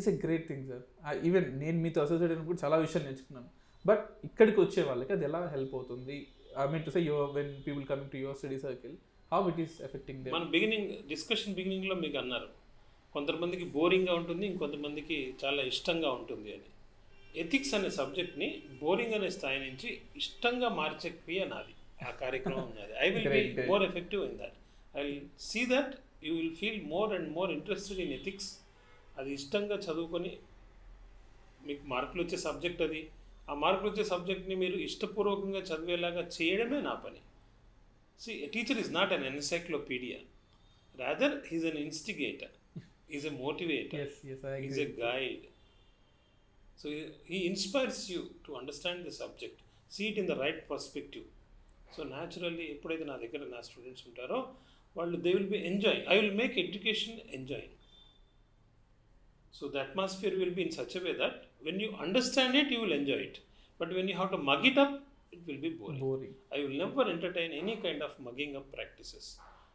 is 0.00 0.08
a 0.12 0.14
great 0.24 0.46
thing 0.50 0.64
sir 0.72 0.84
even 1.28 1.48
నేను 1.64 1.78
మీతో 1.86 2.00
associate 2.06 2.32
అయినప్పుడు 2.34 2.60
చాలా 2.64 2.78
విషయాలు 2.84 3.06
నేర్చుకున్నాను. 3.08 3.50
But 3.84 4.04
ఇక్కడికి 4.28 4.58
వచ్చే 4.64 4.82
వాళ్ళకి 4.88 5.12
అది 5.16 5.24
ఎలా 5.28 5.40
హెల్ప్ 5.54 5.74
అవుతుంది? 5.78 6.16
I 6.62 6.64
mean 6.72 6.84
to 6.86 6.92
say 6.96 7.00
your 7.10 7.30
when 7.38 7.52
people 7.66 7.84
coming 7.90 8.10
to 8.14 8.18
your 8.24 8.36
study 8.40 8.58
circle 8.66 8.94
how 9.32 9.40
it 9.52 9.60
is 9.64 9.76
affecting 9.86 10.20
they 10.24 10.30
మన 10.36 10.46
బిగినింగ్ 10.56 10.90
డిస్కషన్ 11.12 11.54
బిగినింగ్లో 11.58 11.94
మీకు 12.04 12.18
అన్నారు. 12.22 12.48
కొంతమందికి 13.14 13.64
బోరింగ్గా 13.76 14.12
ఉంటుంది 14.20 14.44
ఇంకొంతమందికి 14.50 15.16
చాలా 15.42 15.62
ఇష్టంగా 15.70 16.10
ఉంటుంది 16.18 16.50
అని. 16.56 16.68
ఎథిక్స్ 17.42 17.72
అనే 17.76 17.90
సబ్జెక్ట్ని 17.98 18.48
బోరింగ్ 18.82 19.14
అనే 19.18 19.30
స్థాయి 19.36 19.58
నుంచి 19.66 19.88
ఇష్టంగా 20.20 20.68
మార్చే 20.78 21.10
క్రియ 21.22 21.42
నాది 21.52 21.74
ఆ 22.08 22.10
కార్యక్రమం 22.22 22.68
నాది. 22.78 22.94
I 23.04 23.08
will 23.14 23.28
be. 23.34 23.40
More 23.70 23.84
effective 23.88 24.22
in 24.28 24.36
that 24.42 24.56
I 24.98 25.02
will 25.06 25.22
see 25.48 25.62
that 25.74 25.92
you 26.26 26.32
will 26.38 26.54
feel 26.60 26.80
more 26.94 27.12
and 27.18 27.28
more 27.38 27.52
interested 27.56 28.00
in 28.06 28.14
ethics 28.18 28.50
అది 29.18 29.30
ఇష్టంగా 29.38 29.76
చదువుకొని 29.86 30.32
మీకు 31.68 31.84
మార్కులు 31.94 32.22
వచ్చే 32.24 32.38
సబ్జెక్ట్ 32.46 32.82
అది. 32.88 33.02
ఆ 33.52 33.58
మార్కులు 33.62 33.88
వచ్చే 33.90 34.04
సబ్జెక్ట్ని 34.10 34.56
మీరు 34.62 34.76
ఇష్టపూర్వకంగా 34.86 35.60
చదివేలాగా 35.68 36.22
చేయడమే 36.36 36.80
నా 36.88 36.94
పని. 37.04 37.20
See 38.20 38.32
teacher 38.54 38.80
is 38.82 38.92
not 38.98 39.12
an 39.16 39.24
encyclopedia 39.30 40.18
rather 40.94 41.34
he's 41.48 41.66
an 41.70 41.80
instigator 41.84 42.54
is 43.16 43.26
a 43.26 43.34
motivator 43.42 44.10
is 44.68 44.80
a 44.86 44.88
guide 45.02 45.44
so 46.78 46.88
he 47.30 47.38
inspires 47.50 48.02
you 48.12 48.20
to 48.46 48.52
understand 48.60 49.02
the 49.08 49.14
subject 49.22 49.60
see 49.92 50.02
it 50.10 50.20
in 50.22 50.30
the 50.32 50.36
right 50.44 50.62
perspective 50.70 51.26
so 51.96 52.02
naturally 52.12 52.66
ఎప్పుడైతే 52.74 53.04
నా 53.04 53.16
దగ్గర 53.24 53.44
నా 53.54 53.60
students 53.68 54.04
ఉంటారో 54.10 54.40
వాళ్ళు 54.96 55.16
they 55.26 55.32
will 55.36 55.50
be 55.52 55.60
enjoying 55.70 56.06
I 56.12 56.18
will 56.20 56.36
make 56.42 56.56
education 56.66 57.20
enjoying 57.40 57.76
the 59.68 59.80
atmosphere 59.80 60.32
will 60.36 60.50
be 60.50 60.62
in 60.62 60.72
such 60.72 60.94
a 60.96 61.02
way 61.04 61.12
that 61.14 61.34
when 61.61 61.79
you 61.79 61.89
understand 62.05 62.55
it, 62.55 62.67
you 62.73 62.79
will 62.83 62.95
enjoy 63.01 63.19
it. 63.27 63.37
But 63.79 63.89
when 63.97 64.07
you 64.07 64.15
have 64.15 64.31
to 64.31 64.39
mug 64.49 64.65
it 64.65 64.77
up, 64.77 64.93
it 65.31 65.41
will 65.47 65.61
be 65.65 65.71
boring. 65.79 65.99
Boring 66.03 66.35
I 66.55 66.63
will 66.63 66.77
never 66.83 67.03
entertain 67.15 67.51
any 67.61 67.75
kind 67.85 68.01
of 68.07 68.11
mugging 68.27 68.53
up 68.59 68.67
practices. 68.77 69.25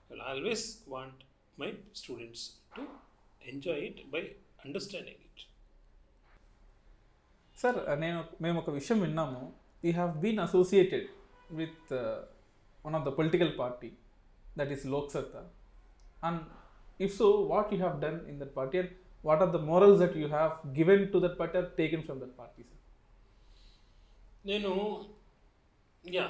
I 0.08 0.12
will 0.12 0.24
always 0.32 0.62
want 0.94 1.18
my 1.58 1.70
students 2.00 2.42
to 2.76 2.82
enjoy 3.42 3.78
it 3.88 3.98
by 4.14 4.22
understanding 4.66 5.18
it. 5.18 5.38
Sir 7.58 7.78
నేను 8.02 8.20
మేము 8.44 8.56
ఒక 8.62 8.70
విషయం 8.78 8.98
విన్నాము 9.06 9.40
you 9.84 9.90
have 9.98 10.12
been 10.22 10.40
associated 10.44 11.06
with 11.60 11.92
one 12.84 12.94
of 12.98 13.04
the 13.08 13.10
political 13.18 13.52
party 13.60 13.90
that 14.58 14.72
is 14.76 14.84
Loksatta 14.94 15.42
and 16.28 16.40
if 17.06 17.14
so 17.20 17.28
what 17.52 17.70
you 17.72 17.78
have 17.82 17.96
done 18.04 18.18
in 18.30 18.38
that 18.42 18.54
party 18.58 18.78
and 18.82 18.92
what 19.21 19.41
are 19.41 19.51
the 19.51 19.59
morals 19.59 19.99
that 19.99 20.15
you 20.15 20.27
have 20.27 20.57
given 20.73 21.11
to 21.11 21.19
that 21.19 21.37
party 21.37 21.61
taken 21.75 22.03
from 22.03 22.19
that 22.19 22.35
party 22.37 22.65
sir 24.45 24.59
know. 24.59 25.07
yeah 26.03 26.29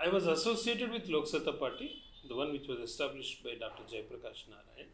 i 0.00 0.08
was 0.08 0.26
associated 0.26 0.90
with 0.90 1.08
lok 1.08 1.26
Sabha 1.32 1.58
party 1.58 1.88
the 2.28 2.36
one 2.42 2.52
which 2.52 2.68
was 2.72 2.80
established 2.88 3.44
by 3.44 3.54
dr 3.64 3.84
jayaprakash 3.92 4.42
narayan 4.52 4.90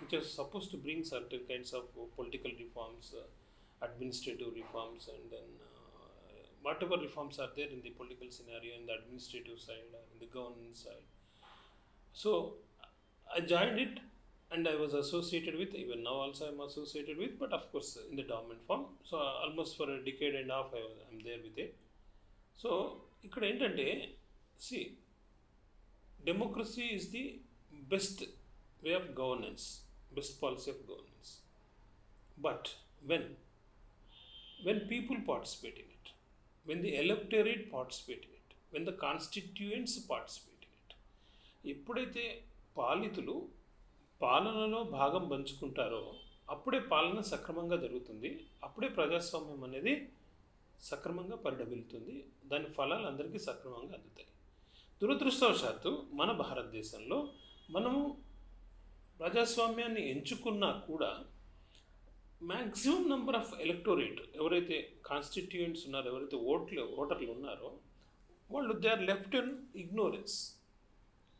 which 0.00 0.12
was 0.18 0.32
supposed 0.32 0.70
to 0.70 0.78
bring 0.86 1.02
certain 1.04 1.40
kinds 1.50 1.72
of 1.78 1.84
political 2.16 2.52
reforms 2.62 3.14
uh, 3.20 3.26
administrative 3.88 4.52
reforms 4.54 5.08
and 5.14 5.30
then 5.34 5.48
uh, 5.66 6.42
whatever 6.62 6.96
reforms 7.06 7.38
are 7.38 7.50
there 7.56 7.70
in 7.76 7.80
the 7.82 7.90
political 7.90 8.30
scenario 8.30 8.72
in 8.78 8.86
the 8.86 8.94
administrative 9.00 9.58
side 9.66 9.90
in 10.12 10.18
the 10.24 10.30
governance 10.38 10.84
side 10.86 11.06
so 12.12 12.32
i 13.36 13.40
joined 13.40 13.78
it 13.86 14.00
and 14.51 14.67
I 14.67 14.75
was 14.75 14.93
associated 14.93 15.55
with, 15.57 15.73
even 15.75 16.03
now 16.03 16.17
also 16.23 16.47
I'm 16.49 16.59
associated 16.61 17.17
with, 17.17 17.39
but 17.39 17.51
of 17.53 17.63
course 17.71 17.97
in 18.09 18.15
the 18.15 18.23
dormant 18.23 18.61
form. 18.67 18.85
So 19.03 19.17
almost 19.17 19.77
for 19.77 19.89
a 19.89 19.99
decade 20.09 20.35
and 20.35 20.51
a 20.51 20.55
half 20.55 20.69
I 20.73 20.83
was, 20.87 20.97
I'm 21.07 21.21
there 21.29 21.41
with 21.47 21.57
it. 21.65 21.71
So 22.61 22.71
ఇక్కడ 23.27 23.43
ఏంటంటే 23.47 23.85
see 24.65 24.79
democracy 26.27 26.83
is 26.95 27.07
the 27.15 27.23
best 27.93 28.21
way 28.83 28.91
of 28.99 29.07
governance 29.21 29.63
best 30.17 30.35
policy 30.43 30.69
of 30.73 30.83
governance 30.91 31.31
but 32.37 32.69
when 33.11 33.27
when 34.67 34.81
people 34.91 35.19
participate 35.31 35.79
in 35.83 35.91
it 35.97 36.11
when 36.65 36.83
the 36.85 36.91
electorate 37.03 37.65
participate 37.75 38.23
in 38.29 38.37
it 38.41 38.53
when 38.75 38.85
the 38.91 38.93
constituents 39.05 39.97
participate 40.11 40.63
in 40.67 40.77
it 40.83 40.95
ఎప్పుడైతే 41.73 42.25
పాలితులు 42.81 43.37
పాలనలో 44.20 44.80
భాగం 44.98 45.24
పంచుకుంటారో 45.28 46.02
అప్పుడే 46.54 46.78
పాలన 46.92 47.20
సక్రమంగా 47.32 47.76
జరుగుతుంది. 47.76 48.30
అప్పుడే 48.66 48.88
ప్రజాస్వామ్యం 48.88 49.60
అనేది 49.64 49.94
సక్రమంగా 50.80 51.36
పరిడమిల్లుతుంది 51.36 52.14
దాని 52.50 52.68
ఫలాలు 52.76 53.06
అందరికీ 53.06 53.38
సక్రమంగా 53.38 53.94
అందుతాయి. 53.98 54.28
దురదృష్టవశాత్తు 55.00 55.90
మన 56.20 56.30
భారతదేశంలో 56.44 57.18
మనము 57.70 58.00
ప్రజాస్వామ్యాన్ని 59.20 60.02
ఎంచుకున్నా 60.12 60.70
కూడా 60.88 61.10
మ్యాక్సిమం 62.50 63.02
నెంబర్ 63.08 63.36
ఆఫ్ 63.36 63.54
ఎలక్టోరేట్ 63.60 64.20
ఎవరైతే 64.40 64.76
కాన్స్టిట్యూయెంట్స్ 65.06 65.86
ఉన్నారో 65.86 66.08
ఎవరైతే 66.12 66.36
ఓట్లు 66.52 66.82
ఓటర్లు 67.00 67.30
ఉన్నారో 67.36 67.70
వాళ్ళు 68.50 68.74
they 68.82 68.88
are 68.88 69.02
left 69.10 69.34
in 69.40 69.52
ignorance. 69.82 70.36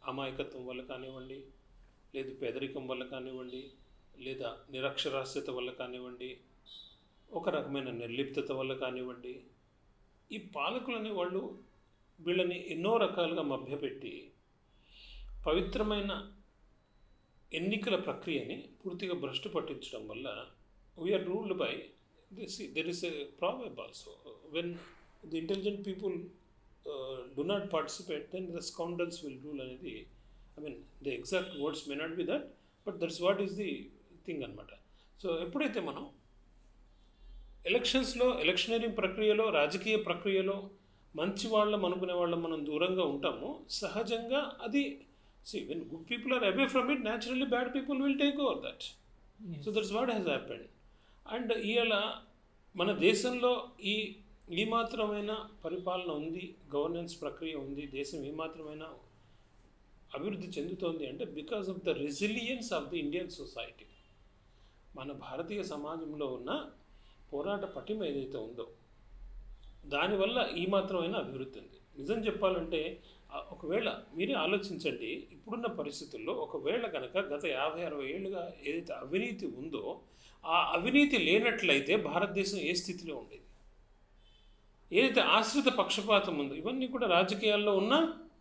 అమాయకత్వం 0.02 0.64
వల్ల 0.66 0.82
కానివ్వండి 0.90 1.38
లేదు 2.14 2.32
పేదరికం 2.34 2.84
వల్ల 2.86 3.04
కానివ్వండి 3.04 3.62
లేదా 4.18 4.50
నిరక్షరాస్యత 4.70 5.50
వల్ల 5.50 5.70
కానివ్వండి 5.72 6.30
ఒక 7.30 7.48
రకమైన 7.48 7.90
నిర్లిప్తత 7.96 8.50
వల్ల 8.52 8.72
కానివ్వండి 8.74 9.34
ఈ 10.30 10.38
పాలకులని 10.54 11.10
వాళ్ళు 11.10 11.42
వీళ్ళని 12.18 12.58
ఎన్నో 12.68 12.92
రకాలుగా 12.96 13.42
మభ్యపెట్టి 13.44 14.12
పవిత్రమైన 15.44 16.12
ఎన్నికల 17.52 17.96
ప్రక్రియని 18.00 18.56
పూర్తిగా 18.80 19.14
భ్రష్టు 19.14 19.48
పట్టించడం 19.48 20.02
వల్ల 20.08 20.28
we're 20.96 21.24
ruled 21.24 21.54
by 21.56 21.72
this 22.30 22.56
there 22.74 22.88
is 22.88 23.04
a 23.04 23.12
problem 23.40 23.78
also 23.80 24.12
when 24.52 24.72
the 25.24 25.38
intelligent 25.38 25.80
people 25.86 26.16
do 27.36 27.44
not 27.44 27.66
participate 27.72 28.26
then 28.32 28.48
the 28.56 28.62
scoundrels 28.68 29.20
will 29.24 29.40
rule 29.44 29.60
అనేది 29.60 29.94
I 30.58 30.62
mean 30.64 30.78
the 31.04 31.10
exact 31.18 31.54
words 31.62 31.84
may 31.88 31.96
not 31.96 32.14
be 32.16 32.26
that 32.30 32.46
but 32.86 32.96
that's 33.02 33.20
what 33.22 33.40
is 33.46 33.54
the 33.56 33.70
thing 34.26 34.42
అనమాట 34.42 34.72
so 35.20 35.28
ఎప్పుడైతే 35.44 35.80
మనం 35.82 36.04
ఎలక్షన్స్లో 37.66 38.26
ఎలక్షనరీ 38.44 38.90
ప్రక్రియలో 38.98 39.46
రాజకీయ 39.56 39.96
ప్రక్రియలో 40.06 40.56
మంచి 41.14 41.46
వాళ్ళం 41.48 41.82
అనుకునే 41.84 42.14
వాళ్ళం 42.14 42.40
మనం 42.42 42.60
దూరంగా 42.66 43.04
ఉంటాము 43.12 43.48
సహజంగా 43.78 44.40
అది 44.62 44.82
see 45.46 45.58
when 45.64 45.82
good 45.90 46.06
people 46.10 46.32
are 46.34 46.44
away 46.44 46.64
from 46.66 46.88
it 46.90 47.02
naturally 47.02 47.46
bad 47.46 47.70
people 47.74 47.98
will 48.02 48.18
take 48.20 48.38
over 48.40 48.60
that 48.66 48.84
so 49.64 49.70
that's 49.72 49.92
what 49.92 50.10
has 50.10 50.28
happened 50.28 50.66
and 51.26 51.52
ఇవాళ 51.64 51.94
మన 52.74 52.90
దేశంలో 53.02 53.52
ఈ 53.84 53.94
ఈ 54.52 54.64
మాత్రమైన 54.68 55.32
పరిపాలన 55.64 56.10
ఉంది 56.20 56.44
గవర్నెన్స్ 56.74 57.14
ప్రక్రియ 57.22 57.54
ఉంది 57.64 57.84
దేశం 57.92 58.20
ఏ 58.24 58.32
మాత్రమైన 58.34 58.84
అభివృద్ధి 60.12 60.48
చెందుతోంది 60.56 61.04
అంటే 61.06 61.24
because 61.38 61.66
of 61.68 61.82
the 61.84 61.94
resilience 62.04 62.72
of 62.72 62.88
the 62.90 62.98
Indian 62.98 63.30
society 63.30 63.86
మన 64.96 65.12
భారతీయ 65.12 65.62
సమాజంలో 65.62 66.26
ఉన్న 66.34 66.50
పోరాట 67.32 67.64
పటిమ 67.76 68.04
ఏదైతే 68.04 68.38
ఉందో 68.38 68.66
దానివల్ల 69.84 70.38
ఈ 70.56 70.66
మాత్రమైన 70.66 71.14
అభివృద్ధి 71.14 71.58
ఉంది. 71.58 71.78
నిజం 71.98 72.18
చెప్పాలంటే 72.26 72.80
ఒకవేళ 73.50 73.88
మీరే 74.14 74.34
ఆలోచించండి 74.34 75.10
ఇప్పుడున్న 75.34 75.66
పరిస్థితుల్లో 75.66 76.32
ఒకవేళ 76.32 76.86
కనుక 76.86 77.18
గత 77.32 77.44
యాభై 77.46 77.82
అరవై 77.82 78.06
ఏళ్ళుగా 78.12 78.42
ఏదైతే 78.64 78.92
అవినీతి 78.94 79.46
ఉందో 79.60 79.82
ఆ 80.44 80.58
అవినీతి 80.74 81.18
లేనట్లయితే 81.18 81.96
భారతదేశం 82.08 82.58
ఏ 82.60 82.72
స్థితిలో 82.74 83.14
ఉండేది? 83.16 83.44
ఏదైతే 84.92 85.20
ఆశ్రిత 85.36 85.68
పక్షపాతం 85.78 86.38
ఉందో 86.38 86.54
ఇవన్నీ 86.54 86.86
కూడా 86.86 87.06
రాజకీయాల్లో 87.06 87.74
ఉన్న 87.76 87.94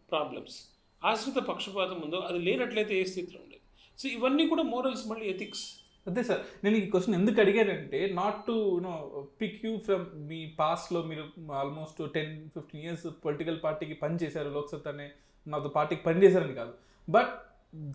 ప్రాబ్లమ్స్ 0.09 0.57
ఆశ్రిత 1.01 1.39
పక్షపాతం 1.49 1.97
ఉందో 2.05 2.19
అది 2.29 2.39
లేనట్లయితే 2.39 2.93
ఏ 3.01 3.03
స్థితిలో 3.03 3.39
ఉండేది? 3.43 3.63
సో 3.99 4.05
ఇవన్నీ 4.09 4.47
కూడా 4.47 4.63
మోరల్స్ 4.63 5.03
మళ్ళీ 5.07 5.25
ఎథిక్స్ 5.25 5.65
అదే 6.07 6.21
సార్ 6.23 6.41
నేను 6.63 6.75
ఈ 6.77 6.81
క్వశ్చన్ 6.89 7.15
ఎందుకు 7.15 7.41
అడిగానంటే 7.41 7.99
not 8.19 8.37
to 8.47 8.53
you know 8.73 8.93
pick 9.41 9.65
you 9.65 9.71
from 9.77 10.05
మీ 10.29 10.39
పాస్ట్లో 10.59 10.99
మీరు 11.01 11.23
almost 11.61 11.99
ten 12.13 12.33
fifteen 12.55 12.83
years 12.83 13.07
political 13.25 13.57
పార్టీకి 13.65 13.93
పనిచేశారు 14.03 14.49
లోక్సత్ 14.49 14.87
అనే 14.87 15.07
నాతో 15.47 15.69
పార్టీకి 15.69 16.03
పనిచేశారని 16.03 16.55
కాదు. 16.61 16.73
But 17.07 17.33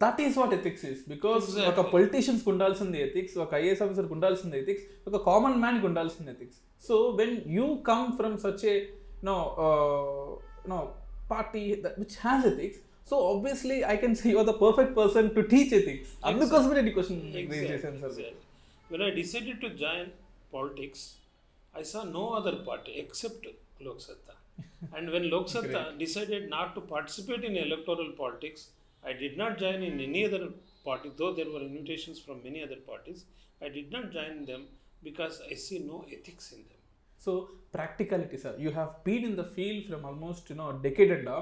that 0.02 0.20
is 0.20 0.36
what 0.38 0.54
ethics 0.58 0.84
is 0.84 1.00
because 1.08 1.46
ఒక. 1.70 1.80
పొలిటీషియన్స్కి 1.94 2.50
ఉండాల్సింది 2.50 2.98
ఎథిక్స్ 3.06 3.38
ఒక 3.38 3.54
ఐఏఎస్ 3.54 3.82
ఆఫీసర్కి 3.82 4.12
ఉండాల్సింది 4.12 4.58
ఎథిక్స్ 4.58 4.84
ఒక 5.08 5.22
కామన్ 5.30 5.58
మ్యాన్కి 5.64 5.86
ఉండాల్సింది 5.86 6.30
ethics 6.30 6.58
so 6.88 6.96
when 7.20 7.36
you 7.58 7.68
come 7.90 8.06
from 8.18 8.36
such 8.38 8.64
a 8.74 8.76
no 9.24 9.36
no 10.68 10.78
party 11.30 11.62
which 12.02 12.16
has 12.26 12.46
ethics 12.52 12.80
so 13.10 13.14
obviously 13.32 13.76
I 13.92 13.94
can 14.02 14.16
see 14.20 14.28
your 14.34 14.48
the 14.50 14.54
perfect 14.64 14.94
person 15.00 15.28
to 15.36 15.42
teach 15.52 15.72
ethics 15.80 16.12
అందుకోసమే 16.30 16.74
నేను 16.78 16.94
క్వశ్చన్ 16.98 17.22
రేజ్ 17.38 17.70
చేశాను 17.74 18.00
sir 18.04 18.32
When 18.90 19.02
I 19.06 19.12
decided 19.18 19.56
to 19.62 19.68
join 19.82 20.06
politics, 20.54 21.00
I 21.74 21.84
saw 21.90 22.00
no 22.16 22.24
other 22.38 22.52
party 22.66 22.92
except 23.02 23.44
Lok 23.86 24.00
Satta. 24.06 24.34
and 24.96 25.10
when 25.14 25.24
Lok 25.34 25.46
Satta 25.52 25.82
decided 26.02 26.50
not 26.56 26.68
to 26.76 26.80
participate 26.92 27.44
in 27.48 27.54
electoral 27.56 28.10
politics, 28.20 28.60
I 29.10 29.14
did 29.22 29.36
not 29.42 29.58
join 29.62 29.82
in 29.88 29.94
any 30.00 30.22
other 30.28 30.42
party, 30.84 31.10
though 31.20 31.32
there 31.38 31.50
were 31.54 31.62
invitations 31.70 32.18
from 32.24 32.42
many 32.48 32.62
other 32.66 32.80
parties. 32.90 33.20
I 33.62 33.70
did 33.78 33.90
not 33.96 34.04
join 34.18 34.44
them 34.50 34.62
because 35.02 35.40
I 35.50 35.54
see 35.64 35.78
no 35.92 36.04
ethics 36.16 36.52
in 36.56 36.60
them. 36.70 36.82
So 37.18 37.32
practicality, 37.78 38.36
sir. 38.36 38.54
You 38.58 38.72
have 38.80 38.92
been 39.08 39.24
in 39.30 39.36
the 39.36 39.48
field 39.56 39.82
from 39.88 40.04
almost 40.04 40.50
you 40.50 40.56
know 40.60 40.70
a 40.74 40.78
decade 40.86 41.12
and 41.18 41.28
a 41.28 41.40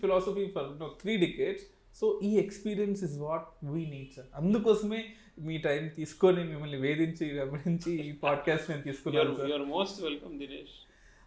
philosophy 0.00 0.50
for 0.54 0.62
you 0.62 0.78
know 0.78 0.90
three 1.02 1.18
decades. 1.26 1.62
So 2.00 2.06
ఈ 2.22 2.28
experience 2.42 3.00
is 3.06 3.14
what 3.18 3.46
we 3.72 3.80
need 3.92 4.10
sir 4.16 4.28
అందుకోసమే 4.40 5.00
మీ 5.46 5.58
time 5.58 5.82
తీసుకొని 5.96 6.42
మిమ్మల్ని 6.50 6.78
వేధించి 6.84 7.26
గమనించి 7.38 7.92
ఈ 8.08 8.12
podcast 8.24 8.70
నేను 8.70 8.82
తీసుకున్నాను 8.82 9.32
sir 9.40 9.64
most 9.78 9.96
welcome, 10.06 10.34
Dinesh, 10.42 10.74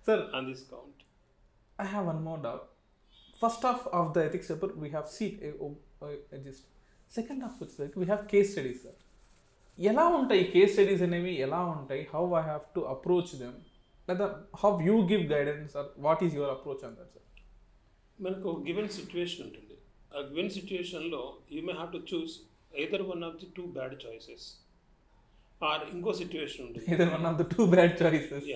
sir 0.07 0.23
on 0.37 0.45
this 0.51 0.61
count. 0.71 0.99
I 1.77 1.87
have 1.93 2.05
one 2.11 2.21
more 2.27 2.37
doubt. 2.45 2.63
First 3.41 3.61
half 3.67 3.81
of 3.99 4.13
the 4.15 4.21
ethics 4.27 4.47
paper, 4.51 4.69
we 4.83 4.89
have 4.95 5.07
seat 5.15 5.35
uh, 5.43 5.69
uh, 6.05 6.39
just. 6.45 6.63
Second 7.11 7.41
half 7.41 7.57
it's 7.61 7.77
like 7.79 7.95
we 7.95 8.05
have 8.05 8.21
case 8.33 8.51
studies, 8.53 8.79
sir. 8.85 8.95
ఎలా 9.77 10.03
ఉంటాయి 10.17 10.43
case 10.53 10.71
studies 10.73 11.03
అనేవి 11.05 11.31
ఎలా 11.45 11.59
ఉంటాయి 11.75 12.01
how 12.13 12.23
I 12.39 12.41
have 12.49 12.63
to 12.75 12.81
approach 12.93 13.31
them 13.41 13.55
లేదా 14.09 14.25
how 14.61 14.71
you 14.89 14.95
give 15.11 15.23
guidance 15.31 15.73
or 15.81 15.87
what 16.07 16.23
is 16.25 16.33
your 16.39 16.51
approach 16.55 16.83
అంటారు 16.89 17.09
sir 17.15 17.27
మనకు 18.25 18.49
given 18.67 18.91
situation 18.97 19.43
ఉంటుంది. 19.47 19.75
ఆ 20.15 20.19
గివెన్ 20.31 20.51
సిచ్యువేషన్లో 20.57 21.21
you 21.55 21.61
may 21.69 21.73
have 21.79 21.91
to 21.97 22.01
choose 22.11 22.33
either 22.81 23.03
one 23.11 23.23
of 23.29 23.37
the 23.41 23.49
two 23.57 23.63
bad 23.77 23.95
choices 24.05 24.45
or 25.69 25.83
ఇంకో 25.95 26.13
situation 26.21 26.63
ఉంటుంది. 26.67 26.85
ఇదే 26.95 27.05
one 27.15 27.27
of 27.31 27.37
the 27.41 27.45
two 27.55 27.63
bad 27.73 27.95
choices 28.01 28.47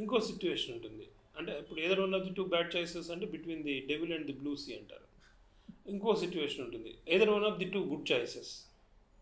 ఇంకో 0.00 0.18
situation 0.30 0.72
ఉంటుంది. 0.76 1.04
అంటే 1.38 1.52
ఇప్పుడు 1.62 1.80
ఏదైనా 1.84 2.02
one 2.06 2.16
of 2.18 2.24
the 2.28 2.32
two 2.38 2.44
bad 2.54 2.70
choices 2.74 3.08
అంటే 3.14 3.26
between 3.34 3.62
the 3.68 3.76
devil 3.90 4.12
and 4.16 4.26
the 4.30 4.36
blue 4.40 4.52
sea 4.62 4.70
అంటారు. 4.78 5.06
ఇంకో 5.92 6.14
సిచ్యువేషన్ 6.22 6.62
ఉంటుంది. 6.66 6.90
ఏదైనా 7.14 7.32
one 7.38 7.46
of 7.50 7.58
the 7.62 7.68
two 7.74 7.80
good 7.92 8.06
choices 8.12 8.50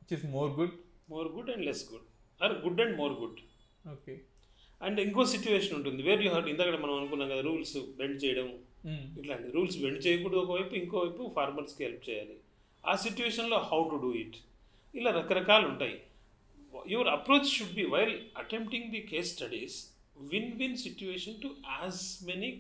which 0.01 0.15
is 0.19 0.25
more 0.37 0.51
good 0.59 0.77
more 1.15 1.29
good 1.37 1.51
and 1.55 1.65
less 1.69 1.85
good 1.93 2.07
or 2.41 2.55
good 2.65 2.81
and 2.85 2.97
more 3.03 3.15
good 3.23 3.41
okay 3.95 4.15
and 4.87 4.99
ఇంకో 5.07 5.23
situation 5.35 5.77
ఉంటుంది. 5.79 6.01
Where 6.09 6.23
you 6.25 6.31
hurt 6.35 6.49
ఇందాక 6.53 6.79
మనం 6.85 6.95
అనుకున్నాం 7.01 7.29
కదా 7.35 7.43
రూల్స్ 7.49 7.77
బెండ్ 8.01 8.19
చేయడం. 8.25 8.49
ఇట్లాంటి 9.19 9.49
రూల్స్ 9.57 9.79
బెండ్ 9.83 10.01
చేయకూడదు 10.07 10.41
ఒకవైపు 10.45 10.75
ఇంకోవైపు 10.81 11.23
ఫార్మర్స్కి 11.39 11.83
హెల్ప్ 11.87 12.05
చేయాలి. 12.09 12.37
ఆ 12.85 12.95
సిచ్యువేషన్లో 13.05 13.59
హౌ 13.71 13.81
టు 13.93 13.97
డూ 14.05 14.11
ఇట్. 14.23 14.37
ఇలా 14.95 15.11
రకరకాలు 15.21 15.67
ఉంటాయి. 15.73 15.97
Your 16.95 17.11
approach 17.17 17.49
should 17.57 17.77
be 17.81 17.87
while 17.95 18.15
attempting 18.43 18.89
the 18.95 19.01
case 19.13 19.31
studies 19.37 19.77
win 20.33 20.51
win 20.63 20.77
situation 20.87 21.39
to 21.45 21.49
as 21.77 22.03
many 22.31 22.51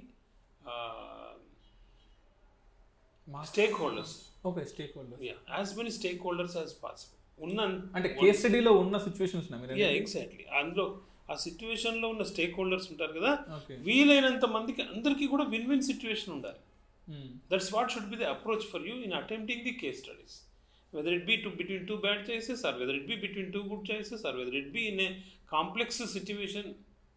stakeholders 3.83 4.15
okay 4.49 4.65
stakeholder 4.99 5.23
as 5.57 5.71
many 5.79 5.93
stakeholders 6.27 6.57
as 6.63 6.73
possible 6.85 7.15
ఉన్న 7.41 7.61
అంటే 7.97 8.09
కేస్ 8.21 8.39
స్టడీలో 8.43 8.73
ఉన్న 8.83 8.99
సిచ్యువేషన్స్ 9.07 9.49
ఎగ్జాక్ట్లీ 10.01 10.45
అందులో 10.61 10.87
ఆ 11.29 11.35
సిచ్యువేషన్లో 11.45 12.07
ఉన్న 12.15 12.25
స్టేక్ 12.31 12.55
హోల్డర్స్ 12.59 12.89
ఉంటారు 12.93 13.13
కదా 13.19 13.33
వీలైనంత 13.87 14.45
మందికి 14.57 14.83
అందరికీ 14.91 15.27
కూడా 15.33 15.45
విన్ 15.55 15.69
విన్ 15.71 15.87
సిచ్యువేషన్ 15.91 16.33
ఉండాలి 16.37 16.61
that's 17.51 17.71
what 17.75 17.93
should 17.95 18.11
be 18.13 18.19
the 18.21 18.29
approach 18.35 18.67
for 18.73 18.85
you 18.89 18.97
in 19.07 19.17
attempting 19.21 19.65
the 19.69 19.75
case 19.83 19.99
studies 20.03 20.37
whether 20.93 21.15
it 21.19 21.27
be 21.31 21.37
to 21.45 21.51
between 21.59 21.87
two 21.91 21.97
bad 22.05 22.23
choices 22.29 22.63
or 22.69 22.77
whether 22.81 22.99
it 23.01 23.09
be 23.11 23.17
between 23.25 23.51
two 23.57 23.63
good 23.71 23.85
choices 23.91 24.25
or 24.29 24.37
whether 24.41 24.59
it 24.63 24.71
be 24.77 24.85
in 24.93 25.03
a 25.07 25.11
complex 25.55 26.01
situation 26.17 26.71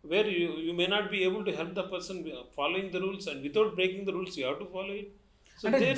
where 0.03 0.29
you 0.35 0.49
you 0.65 0.73
may 0.79 0.85
not 0.93 1.07
be 1.13 1.21
able 1.27 1.45
to 1.47 1.53
help 1.57 1.77
the 1.79 1.85
person 1.93 2.19
following 2.57 2.91
the 2.93 3.01
rules 3.05 3.29
and 3.31 3.41
without 3.47 3.73
breaking 3.77 4.05
the 4.09 4.13
rules 4.17 4.37
you 4.39 4.45
have 4.47 4.59
to 4.61 4.69
follow 4.75 4.93
it 4.97 5.09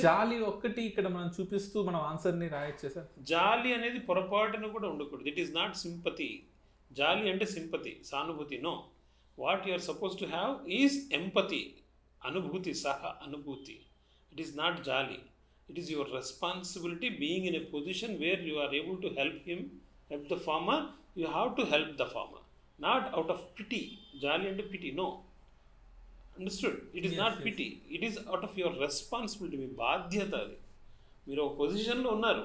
జాలి 0.04 0.36
ఒక్కటి 0.50 0.80
ఇక్కడ 0.90 1.06
మనం 1.16 1.28
చూపిస్తూ 1.36 1.76
మనం 1.88 2.00
ఆన్సర్ని 2.06 2.46
రాయొచ్చు 2.54 2.88
sir? 2.94 3.06
జాలి 3.28 3.70
అనేది 3.76 4.00
పొరపాటును 4.08 4.68
కూడా 4.76 4.86
ఉండకూడదు. 4.92 5.28
ఇట్ 5.32 5.40
ఈస్ 5.42 5.52
నాట్ 5.58 5.76
సింపతి 5.82 6.28
జాలి 6.98 7.24
అంటే 7.32 7.46
సింపతి 7.46 7.92
సానుభూతి 8.10 8.58
no. 8.66 8.72
What 9.38 9.66
you 9.68 9.72
are 9.72 9.84
suppose 9.90 10.14
to 10.20 10.24
have 10.24 10.52
is 10.78 10.96
empathy 11.18 11.62
అనుభూతి 12.22 12.72
సహ 12.84 13.00
అనుభూతి. 13.26 13.76
ఇట్ 14.32 14.40
ఈస్ 14.44 14.52
నాట్ 14.56 14.84
జాలి. 14.88 15.18
It 15.70 15.78
is 15.80 15.90
your 15.90 16.10
responsibility 16.12 17.08
being 17.08 17.46
in 17.50 17.56
a 17.56 17.64
position 17.74 18.14
where 18.18 18.42
you 18.48 18.54
are 18.64 18.74
able 18.80 18.98
to 19.02 19.10
help 19.20 19.42
him 19.50 19.64
help 20.10 20.28
the 20.34 20.38
farmer 20.48 20.82
you 21.20 21.26
have 21.26 21.50
to 21.56 21.62
help 21.74 21.94
the 22.02 22.06
farmer 22.14 22.44
not 22.80 23.06
out 23.14 23.30
of 23.30 23.44
pity 23.58 23.82
జాలి 24.22 24.48
అంటే 24.48 24.62
pity 24.72 24.92
no. 24.92 25.08
Understood 26.38 26.78
it 26.96 27.06
is 27.06 27.18
not. 27.18 27.44
Pity 27.44 27.68
it 27.90 28.04
is 28.04 28.18
out 28.28 28.44
of 28.44 28.58
your 28.58 28.76
responsibility 28.80 29.56
మీ 29.56 29.66
బాధ్యత 29.84 30.34
అది. 30.34 30.58
మీరు 31.28 31.42
ఒక 31.42 31.54
పొజిషన్లో 31.58 32.10
ఉన్నారు. 32.10 32.44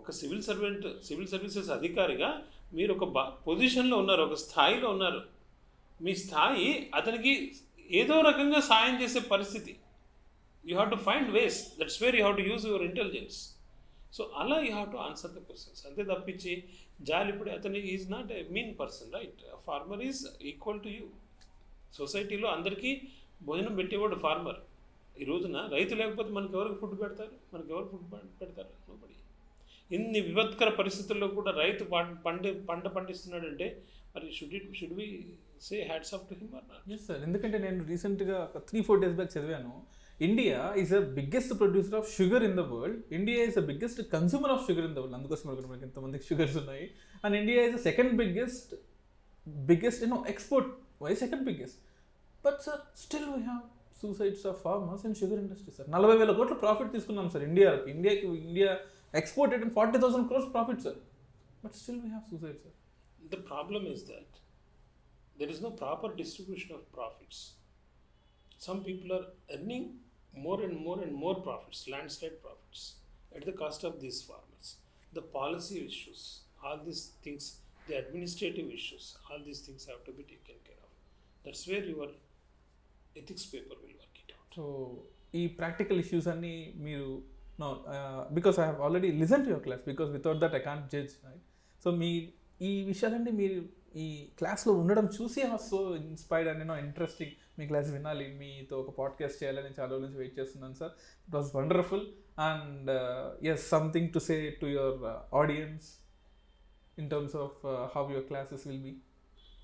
ఒక 0.00 0.10
civil 0.10 0.42
servant 0.42 0.84
civil 1.04 1.28
services 1.28 1.70
అధికారిగా 1.70 2.28
మీరు 2.76 2.92
ఒక 2.94 3.04
బా 3.16 3.22
పొజిషన్లో 3.46 3.96
ఉన్నారు 3.96 4.22
ఒక 4.22 4.36
స్థాయిలో 4.44 4.88
ఉన్నారు. 4.90 5.20
మీ 6.02 6.12
స్థాయి 6.14 6.90
అతనికి 6.94 7.32
ఏదో 7.90 8.20
రకంగా 8.20 8.60
సాయం 8.60 8.94
చేసే 9.02 9.20
పరిస్థితి. 9.34 9.72
You 10.64 10.74
have 10.76 10.90
to 10.90 10.98
find 11.08 11.30
ways 11.30 11.58
that's 11.80 12.02
where 12.02 12.16
you 12.16 12.22
have 12.22 12.38
to 12.40 12.44
use 12.50 12.66
your 12.66 12.82
intelligence 12.82 13.38
so 14.16 14.22
అలా 14.36 14.56
you 14.66 14.72
have 14.72 14.90
to 14.92 14.96
answer 14.96 15.32
the 15.32 15.40
questions 15.48 15.86
అంతే 15.86 16.02
తప్పించి 16.04 16.52
జాలిపడి 17.02 17.50
అతని 17.50 17.80
is 17.94 18.10
not 18.10 18.32
a 18.32 18.42
mean 18.56 18.72
person 18.80 19.12
right 19.12 19.40
farmer 19.66 20.02
is 20.08 20.20
equal 20.42 20.80
to 20.80 20.88
you 20.88 21.06
సొసైటీలో 22.00 22.48
అందరికీ 22.48 22.92
భోజనం 23.42 23.74
పెట్టేవాడు 23.76 24.16
farmer 24.16 24.60
ఈ 25.22 25.24
రోజున 25.24 25.58
రైతు 25.72 25.94
లేకపోతే 25.94 26.30
మనకి 26.30 26.52
ఎవరికి 26.52 26.76
ఫుడ్ 26.80 27.00
పెడతారు? 27.00 27.34
మనకి 27.54 27.70
ఎవరు 27.72 27.84
ఫుడ్ 27.84 28.06
పెడతారు? 28.40 28.70
నోబడి 28.88 29.14
ఇన్ని 29.96 30.20
విపత్కర 30.28 30.68
పరిస్థితుల్లో 30.80 31.26
కూడా 31.38 31.50
రైతు 31.62 31.84
పండి 32.24 32.50
పంట 32.70 32.84
పండిస్తున్నాడంటే 32.96 33.66
మరి 34.14 34.26
should 34.36 34.54
it 34.58 34.68
should 34.78 34.94
be 35.00 35.06
say 35.66 35.76
hats 35.90 36.12
off 36.16 36.24
to 36.28 36.34
him 36.40 36.52
yes 36.96 37.04
sir 37.08 37.20
ఎందుకంటే 37.26 37.58
నేను 37.66 37.80
రీసెంట్గా 37.90 38.36
ఒక 38.46 38.62
త్రీ 38.70 38.80
ఫోర్ 38.88 39.00
డేస్ 39.02 39.16
బ్యాక్ 39.20 39.32
చదివాను. 39.36 39.72
India 40.20 40.58
is 40.80 40.92
a 40.98 41.02
biggest 41.18 41.52
producer 41.60 41.96
of 42.00 42.08
sugar 42.16 42.44
in 42.48 42.56
the 42.60 42.64
world 42.72 43.00
India 43.18 43.38
is 43.48 43.58
a 43.62 43.64
biggest 43.70 44.00
consumer 44.14 44.52
of 44.54 44.62
sugar 44.68 44.86
in 44.88 44.94
the 44.96 45.00
world 45.02 45.16
అందుకోసం 45.18 45.46
మనకి 45.48 46.00
మనకి 46.06 46.24
sugars 46.30 46.56
ఉన్నాయి. 46.62 46.86
And 47.24 47.36
India 47.42 47.60
is 47.68 47.76
a 47.80 47.82
second 47.88 48.12
biggest 48.22 48.72
biggest 49.68 50.02
you know 50.04 50.18
export 50.34 50.68
why 51.04 51.12
second 51.22 51.44
biggest 51.50 51.78
but 52.44 52.58
sir 52.66 52.80
still 53.04 53.28
we 53.34 53.40
have 53.48 53.62
suicides 54.02 54.44
of 54.50 54.58
farmers 54.66 55.04
and 55.08 55.16
sugar 55.20 55.40
industry 55.44 55.72
sir 55.76 55.88
నలభై 55.96 56.16
వేల 56.20 56.32
కోట్ల 56.38 56.54
profit 56.62 56.90
తీసుకున్నాం 56.96 57.26
sir 57.34 57.44
ఇండియాకి 57.48 57.90
ఇండియాకి 57.94 58.26
India 58.44 58.70
Exported 59.21 59.61
and 59.65 59.73
forty 59.77 59.99
thousand 60.03 60.27
crores 60.31 60.49
profit 60.55 60.81
sir 60.87 60.99
but 61.63 61.75
still 61.81 62.01
we 62.05 62.09
have 62.15 62.25
suicide 62.33 62.59
sir 62.65 62.75
The 63.29 63.39
problem 63.43 63.83
is 63.85 64.01
that 64.05 64.29
there 65.37 65.49
is 65.49 65.61
no 65.61 65.71
proper 65.71 66.09
distribution 66.15 66.69
of 66.71 66.91
profits. 66.91 67.37
Some 68.59 68.83
people 68.83 69.09
are 69.11 69.25
earning 69.53 69.83
more 70.37 70.61
and 70.61 70.75
more 70.77 71.01
and 71.01 71.13
more 71.13 71.35
profits, 71.37 71.87
landslide 71.87 72.41
profits, 72.41 72.81
at 73.31 73.45
the 73.45 73.51
cost 73.53 73.83
of 73.83 73.99
these 73.99 74.21
farmers. 74.21 74.67
The 75.13 75.25
policy 75.35 75.85
issues, 75.85 76.21
all 76.63 76.79
these 76.85 77.03
things, 77.23 77.43
the 77.87 77.95
administrative 77.95 78.69
issues, 78.69 79.05
all 79.27 79.41
these 79.41 79.61
things 79.61 79.85
have 79.85 80.03
to 80.05 80.11
be 80.11 80.25
taken 80.25 80.57
care 80.63 80.81
of. 80.81 80.91
That's 81.45 81.67
where 81.67 81.83
your 81.85 82.09
ethics 83.15 83.45
paper 83.45 83.77
will 83.77 83.95
work 83.95 84.15
it 84.23 84.31
out. 84.37 84.49
So 84.57 84.63
ఈ 85.33 85.43
practical 85.59 85.99
issues 86.03 86.29
అన్ని 86.33 86.55
మీరు 86.85 87.09
no 87.60 87.84
because 88.32 88.58
I 88.58 88.62
have 88.62 88.80
already 88.80 89.12
listen 89.12 89.44
to 89.44 89.48
your 89.48 89.62
class 89.62 89.80
because 89.86 90.10
without 90.10 90.38
that 90.38 90.54
I 90.54 90.58
can't 90.58 90.92
judge 90.92 91.26
right 91.26 91.42
so 91.84 91.90
మీ 91.90 92.32
ఈ 92.62 92.84
విషయాలన్నీ 92.84 93.30
మీరు 93.30 93.62
ఈ 93.98 94.28
క్లాస్లో 94.38 94.72
ఉండడం 94.72 95.06
చూసి 95.06 95.42
సో 95.70 95.96
ఇన్స్పైర్డ్ 95.96 96.50
అని 96.50 96.64
నో 96.64 96.76
ఇంట్రెస్టింగ్ 96.76 97.30
మీ 97.58 97.66
క్లాస్ 97.66 97.90
వినాలి 97.90 98.26
మీతో 98.28 98.80
ఒక 98.80 98.98
పాడ్కాస్ట్ 98.98 99.42
చేయాలని 99.42 99.80
చాలా 99.80 99.90
రోజుల 99.90 100.06
నుంచి 100.06 100.18
వెయిట్ 100.18 100.38
చేస్తున్నాను 100.38 100.74
sir 100.74 100.90
it 101.28 101.34
was 101.34 101.56
wonderful 101.56 102.06
and 102.38 102.90
yes 103.46 103.70
something 103.70 104.08
to 104.12 104.18
say 104.18 104.50
to 104.50 104.66
your 104.66 105.34
audience 105.34 105.98
in 106.98 107.10
terms 107.10 107.36
of 107.36 107.66
how 107.66 108.10
your 108.10 108.26
classes 108.26 108.66
will 108.66 108.82
be 108.82 108.96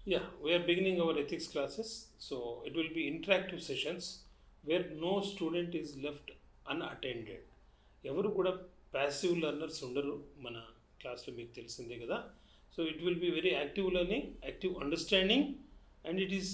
yeah 0.09 0.20
we're 0.44 0.62
beginning 0.62 1.01
our 1.01 1.18
ethics 1.18 1.48
classes 1.48 2.16
so 2.20 2.62
it 2.66 2.77
will 2.77 2.94
be 2.94 3.01
interactive 3.01 3.61
sessions 3.61 4.27
where 4.64 5.01
no 5.01 5.22
student 5.35 5.77
student 5.77 6.05
left 6.05 6.31
unattended. 6.68 7.47
ఎవరు 8.04 8.28
కూడా 8.38 8.52
passive 8.94 9.37
learners 9.44 9.80
ఉండరు 9.88 10.14
మన 10.44 10.56
క్లాస్లో 11.02 11.32
మీకు 11.38 11.52
తెలిసిందే 11.58 11.98
కదా 12.04 12.18
so 12.74 12.82
it 12.90 13.00
will 13.04 13.20
be 13.26 13.30
very 13.38 13.52
active 13.61 13.88
learning 13.98 14.28
active 14.48 14.74
understanding 14.84 15.46
and 16.08 16.20
it 16.26 16.34
is 16.40 16.52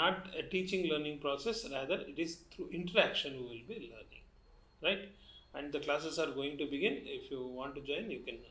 not 0.00 0.22
a 0.42 0.44
teaching 0.54 0.86
learning 0.92 1.20
process 1.26 1.62
rather 1.74 2.02
it 2.12 2.20
is 2.26 2.34
through 2.54 2.64
interaction 2.80 3.36
you 3.40 3.44
will 3.52 3.66
be 3.72 3.78
learning 3.86 4.26
right 4.82 5.06
and 5.58 5.70
the 5.76 5.80
classes 5.86 6.18
are 6.24 6.32
going 6.40 6.58
to 6.62 6.68
begin 6.74 6.98
if 7.18 7.28
you 7.34 7.40
want 7.60 7.76
to 7.78 7.84
join 7.92 8.10
you 8.16 8.20
can 8.28 8.42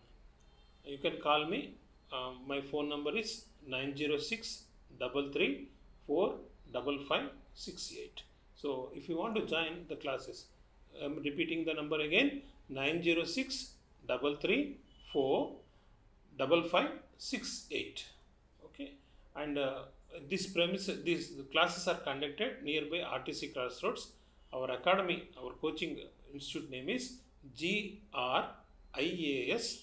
you 0.86 0.98
can 0.98 1.19
call 1.19 1.46
me. 1.46 1.76
Uh, 2.12 2.32
my 2.46 2.62
phone 2.62 2.89
number 2.89 3.15
is 3.17 3.46
906 3.65 4.63
33 5.00 5.67
4 6.08 6.36
5568. 6.74 8.24
So, 8.56 8.89
if 8.93 9.10
you 9.10 9.17
want 9.17 9.36
to 9.36 9.46
join 9.46 9.86
the 9.88 9.96
classes, 9.96 10.46
I'm 11.02 11.16
repeating 11.24 11.66
the 11.66 11.74
number 11.74 12.00
again 12.00 12.42
906 12.70 13.72
33 14.08 14.78
4 15.12 15.52
5568. 16.38 18.06
Okay, 18.66 18.94
and 19.36 19.58
uh, 19.58 19.84
this 20.30 20.48
premise, 20.48 20.90
these 21.04 21.32
classes 21.52 21.88
are 21.88 21.96
conducted 21.96 22.64
nearby 22.64 22.98
RTC 22.98 23.54
Crossroads. 23.54 24.10
Our 24.54 24.72
academy, 24.72 25.30
our 25.42 25.52
coaching 25.62 26.00
institute 26.34 26.70
name 26.70 26.90
is 26.90 27.18
GRIAS 27.58 28.04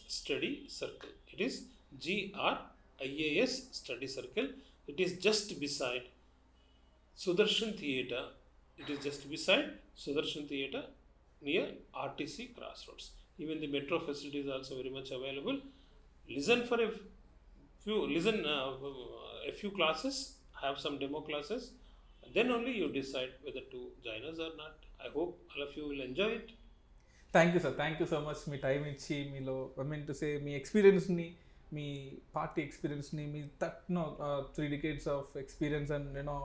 Study 0.08 0.66
Circle. 0.68 1.10
It 1.32 1.40
is 1.40 1.64
GRIAS 2.00 3.68
Study 3.72 4.06
Circle. 4.06 4.48
It 4.86 5.00
is 5.00 5.18
just 5.18 5.58
beside 5.60 6.02
Sudarshan 7.16 7.78
Theatre. 7.78 8.26
It 8.78 8.88
is 8.88 9.00
just 9.04 9.28
beside 9.30 9.72
Sudarshan 9.96 10.48
Theatre 10.48 10.84
near 11.42 11.64
RTC 12.06 12.54
Crossroads. 12.56 13.12
Even 13.38 13.60
the 13.60 13.66
metro 13.66 13.98
facility 14.00 14.40
is 14.40 14.48
also 14.48 14.76
very 14.76 14.90
much 14.90 15.10
available. 15.10 15.58
Listen 16.28 16.64
for 16.64 16.80
a 16.80 16.90
few, 17.84 18.06
listen 18.06 18.44
uh, 18.46 18.72
a 19.48 19.52
few 19.52 19.70
classes, 19.70 20.16
have 20.62 20.78
some 20.78 20.98
demo 20.98 21.20
classes. 21.20 21.72
Then 22.34 22.50
only 22.50 22.72
you 22.72 22.88
decide 22.92 23.30
whether 23.42 23.64
to 23.74 23.78
join 24.04 24.24
us 24.30 24.38
or 24.38 24.52
not. 24.56 24.74
I 25.04 25.08
hope 25.08 25.40
all 25.50 25.62
of 25.62 25.76
you 25.76 25.84
will 25.90 26.02
enjoy 26.02 26.32
it. 26.40 26.48
Thank 27.34 27.52
you 27.54 27.60
sir 27.64 27.74
thank 27.80 27.98
you 28.02 28.06
so 28.12 28.18
much 28.26 28.40
me 28.52 28.56
time 28.64 28.80
ఇచ్చి 28.92 29.16
మీలో 29.32 29.52
I 29.82 29.84
mean 29.90 30.02
to 30.08 30.14
say 30.20 30.28
మీ 30.46 30.52
ఎక్స్పీరియన్స్ని 30.60 31.26
మీ 31.76 31.84
party 32.36 32.60
ఎక్స్పీరియన్స్ని 32.68 33.24
మీ 33.34 33.40
తక్కువ 33.62 34.00
three 34.54 34.64
decades 34.72 35.08
of 35.14 35.36
experience 35.42 35.90
and 35.96 36.16
you know 36.20 36.38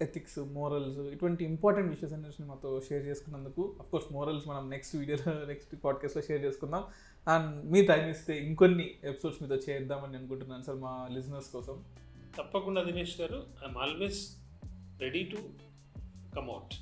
ethics 0.00 0.38
morals 0.38 0.98
ఇటువంటి 0.98 1.44
important 1.44 1.90
విషయస్ 1.90 2.12
అన్నిటిని 2.12 2.48
మాతో 2.48 2.80
షేర్ 2.88 3.06
చేసుకున్నందుకు 3.06 3.74
కోర్స్ 3.90 4.12
మోరల్స్ 4.12 4.48
మనం 4.48 4.70
నెక్స్ట్ 4.70 4.96
వీడియోలో 4.96 5.46
నెక్స్ట్ 5.46 5.84
పాడ్కాస్ట్లో 5.84 6.22
షేర్ 6.22 6.44
చేసుకుందాం. 6.44 6.84
అండ్ 7.28 7.72
మీ 7.72 7.86
టైం 7.86 8.08
ఇస్తే 8.08 8.38
ఇంకొన్ని 8.38 8.94
ఎపిసోడ్స్ 9.04 9.42
మీతో 9.42 9.54
చేద్దామని 9.54 10.16
అనుకుంటున్నాను 10.16 10.62
సార్ 10.62 10.76
మా 10.76 11.08
లిజనర్స్ 11.12 11.48
కోసం. 11.48 11.84
తప్పకుండా 12.38 12.82
Dinesh 12.82 13.20
garu 13.20 13.34
I'm 13.34 13.78
always 13.78 14.36
ready 15.00 15.24
to 15.24 15.36
come 16.36 16.50
out 16.50 16.74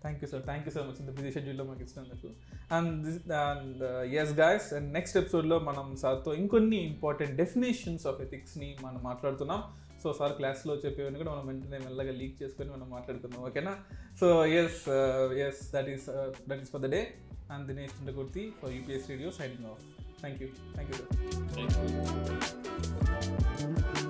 thank 0.00 0.24
you 0.24 0.28
sir 0.28 0.42
thank 0.42 0.68
you 0.68 0.72
so 0.72 0.80
much 0.80 1.00
ఇంత 1.00 1.10
బిజీ 1.10 1.32
షెడ్యూల్లో 1.32 1.64
మాకు 1.64 1.80
ఇచ్చినందుకు. 1.80 2.30
And 2.74 3.06
this 3.06 3.30
and 3.30 3.82
yes 4.14 4.32
guys 4.32 4.72
and 4.72 4.92
next 4.92 5.16
ఎపిసోడ్లో 5.16 5.58
మనం 5.58 5.96
సార్తో 5.96 6.34
ఇంకొన్ని 6.34 6.76
ఇంపార్టెంట్ 6.76 7.36
డెఫినేషన్స్ 7.36 8.06
ఆఫ్ 8.06 8.20
ఎథిక్స్ని 8.20 8.76
మనం 8.82 9.02
మాట్లాడుతున్నాం. 9.02 9.62
సో 10.02 10.12
సార్ 10.12 10.32
క్లాస్లో 10.32 10.74
చెప్పేవన్నీ 10.76 11.18
కూడా 11.18 11.32
మనం 11.32 11.46
వెంటనే 11.46 11.78
మెల్లగా 11.78 12.12
లీక్ 12.12 12.36
చేసుకొని 12.42 12.70
మనం 12.70 12.88
మాట్లాడుకుందాం 12.90 13.42
ఓకేనా? 13.42 13.74
So 14.20 14.28
yes 14.54 14.80
yes 15.44 15.62
that 15.74 15.88
is 15.88 16.06
that 16.48 16.62
is 16.62 16.70
for 16.70 16.82
the 16.82 16.90
day 16.90 17.02
and 17.50 17.66
Dinesh 17.70 17.96
Chindakurthi 17.98 18.44
for 18.60 18.72
UPS 18.72 19.08
radio 19.10 19.32
sign 19.40 19.56
off 19.72 19.82
thank 20.20 20.40
you 20.42 20.48
thank 20.74 20.92
you 20.92 20.98
sir 23.40 24.01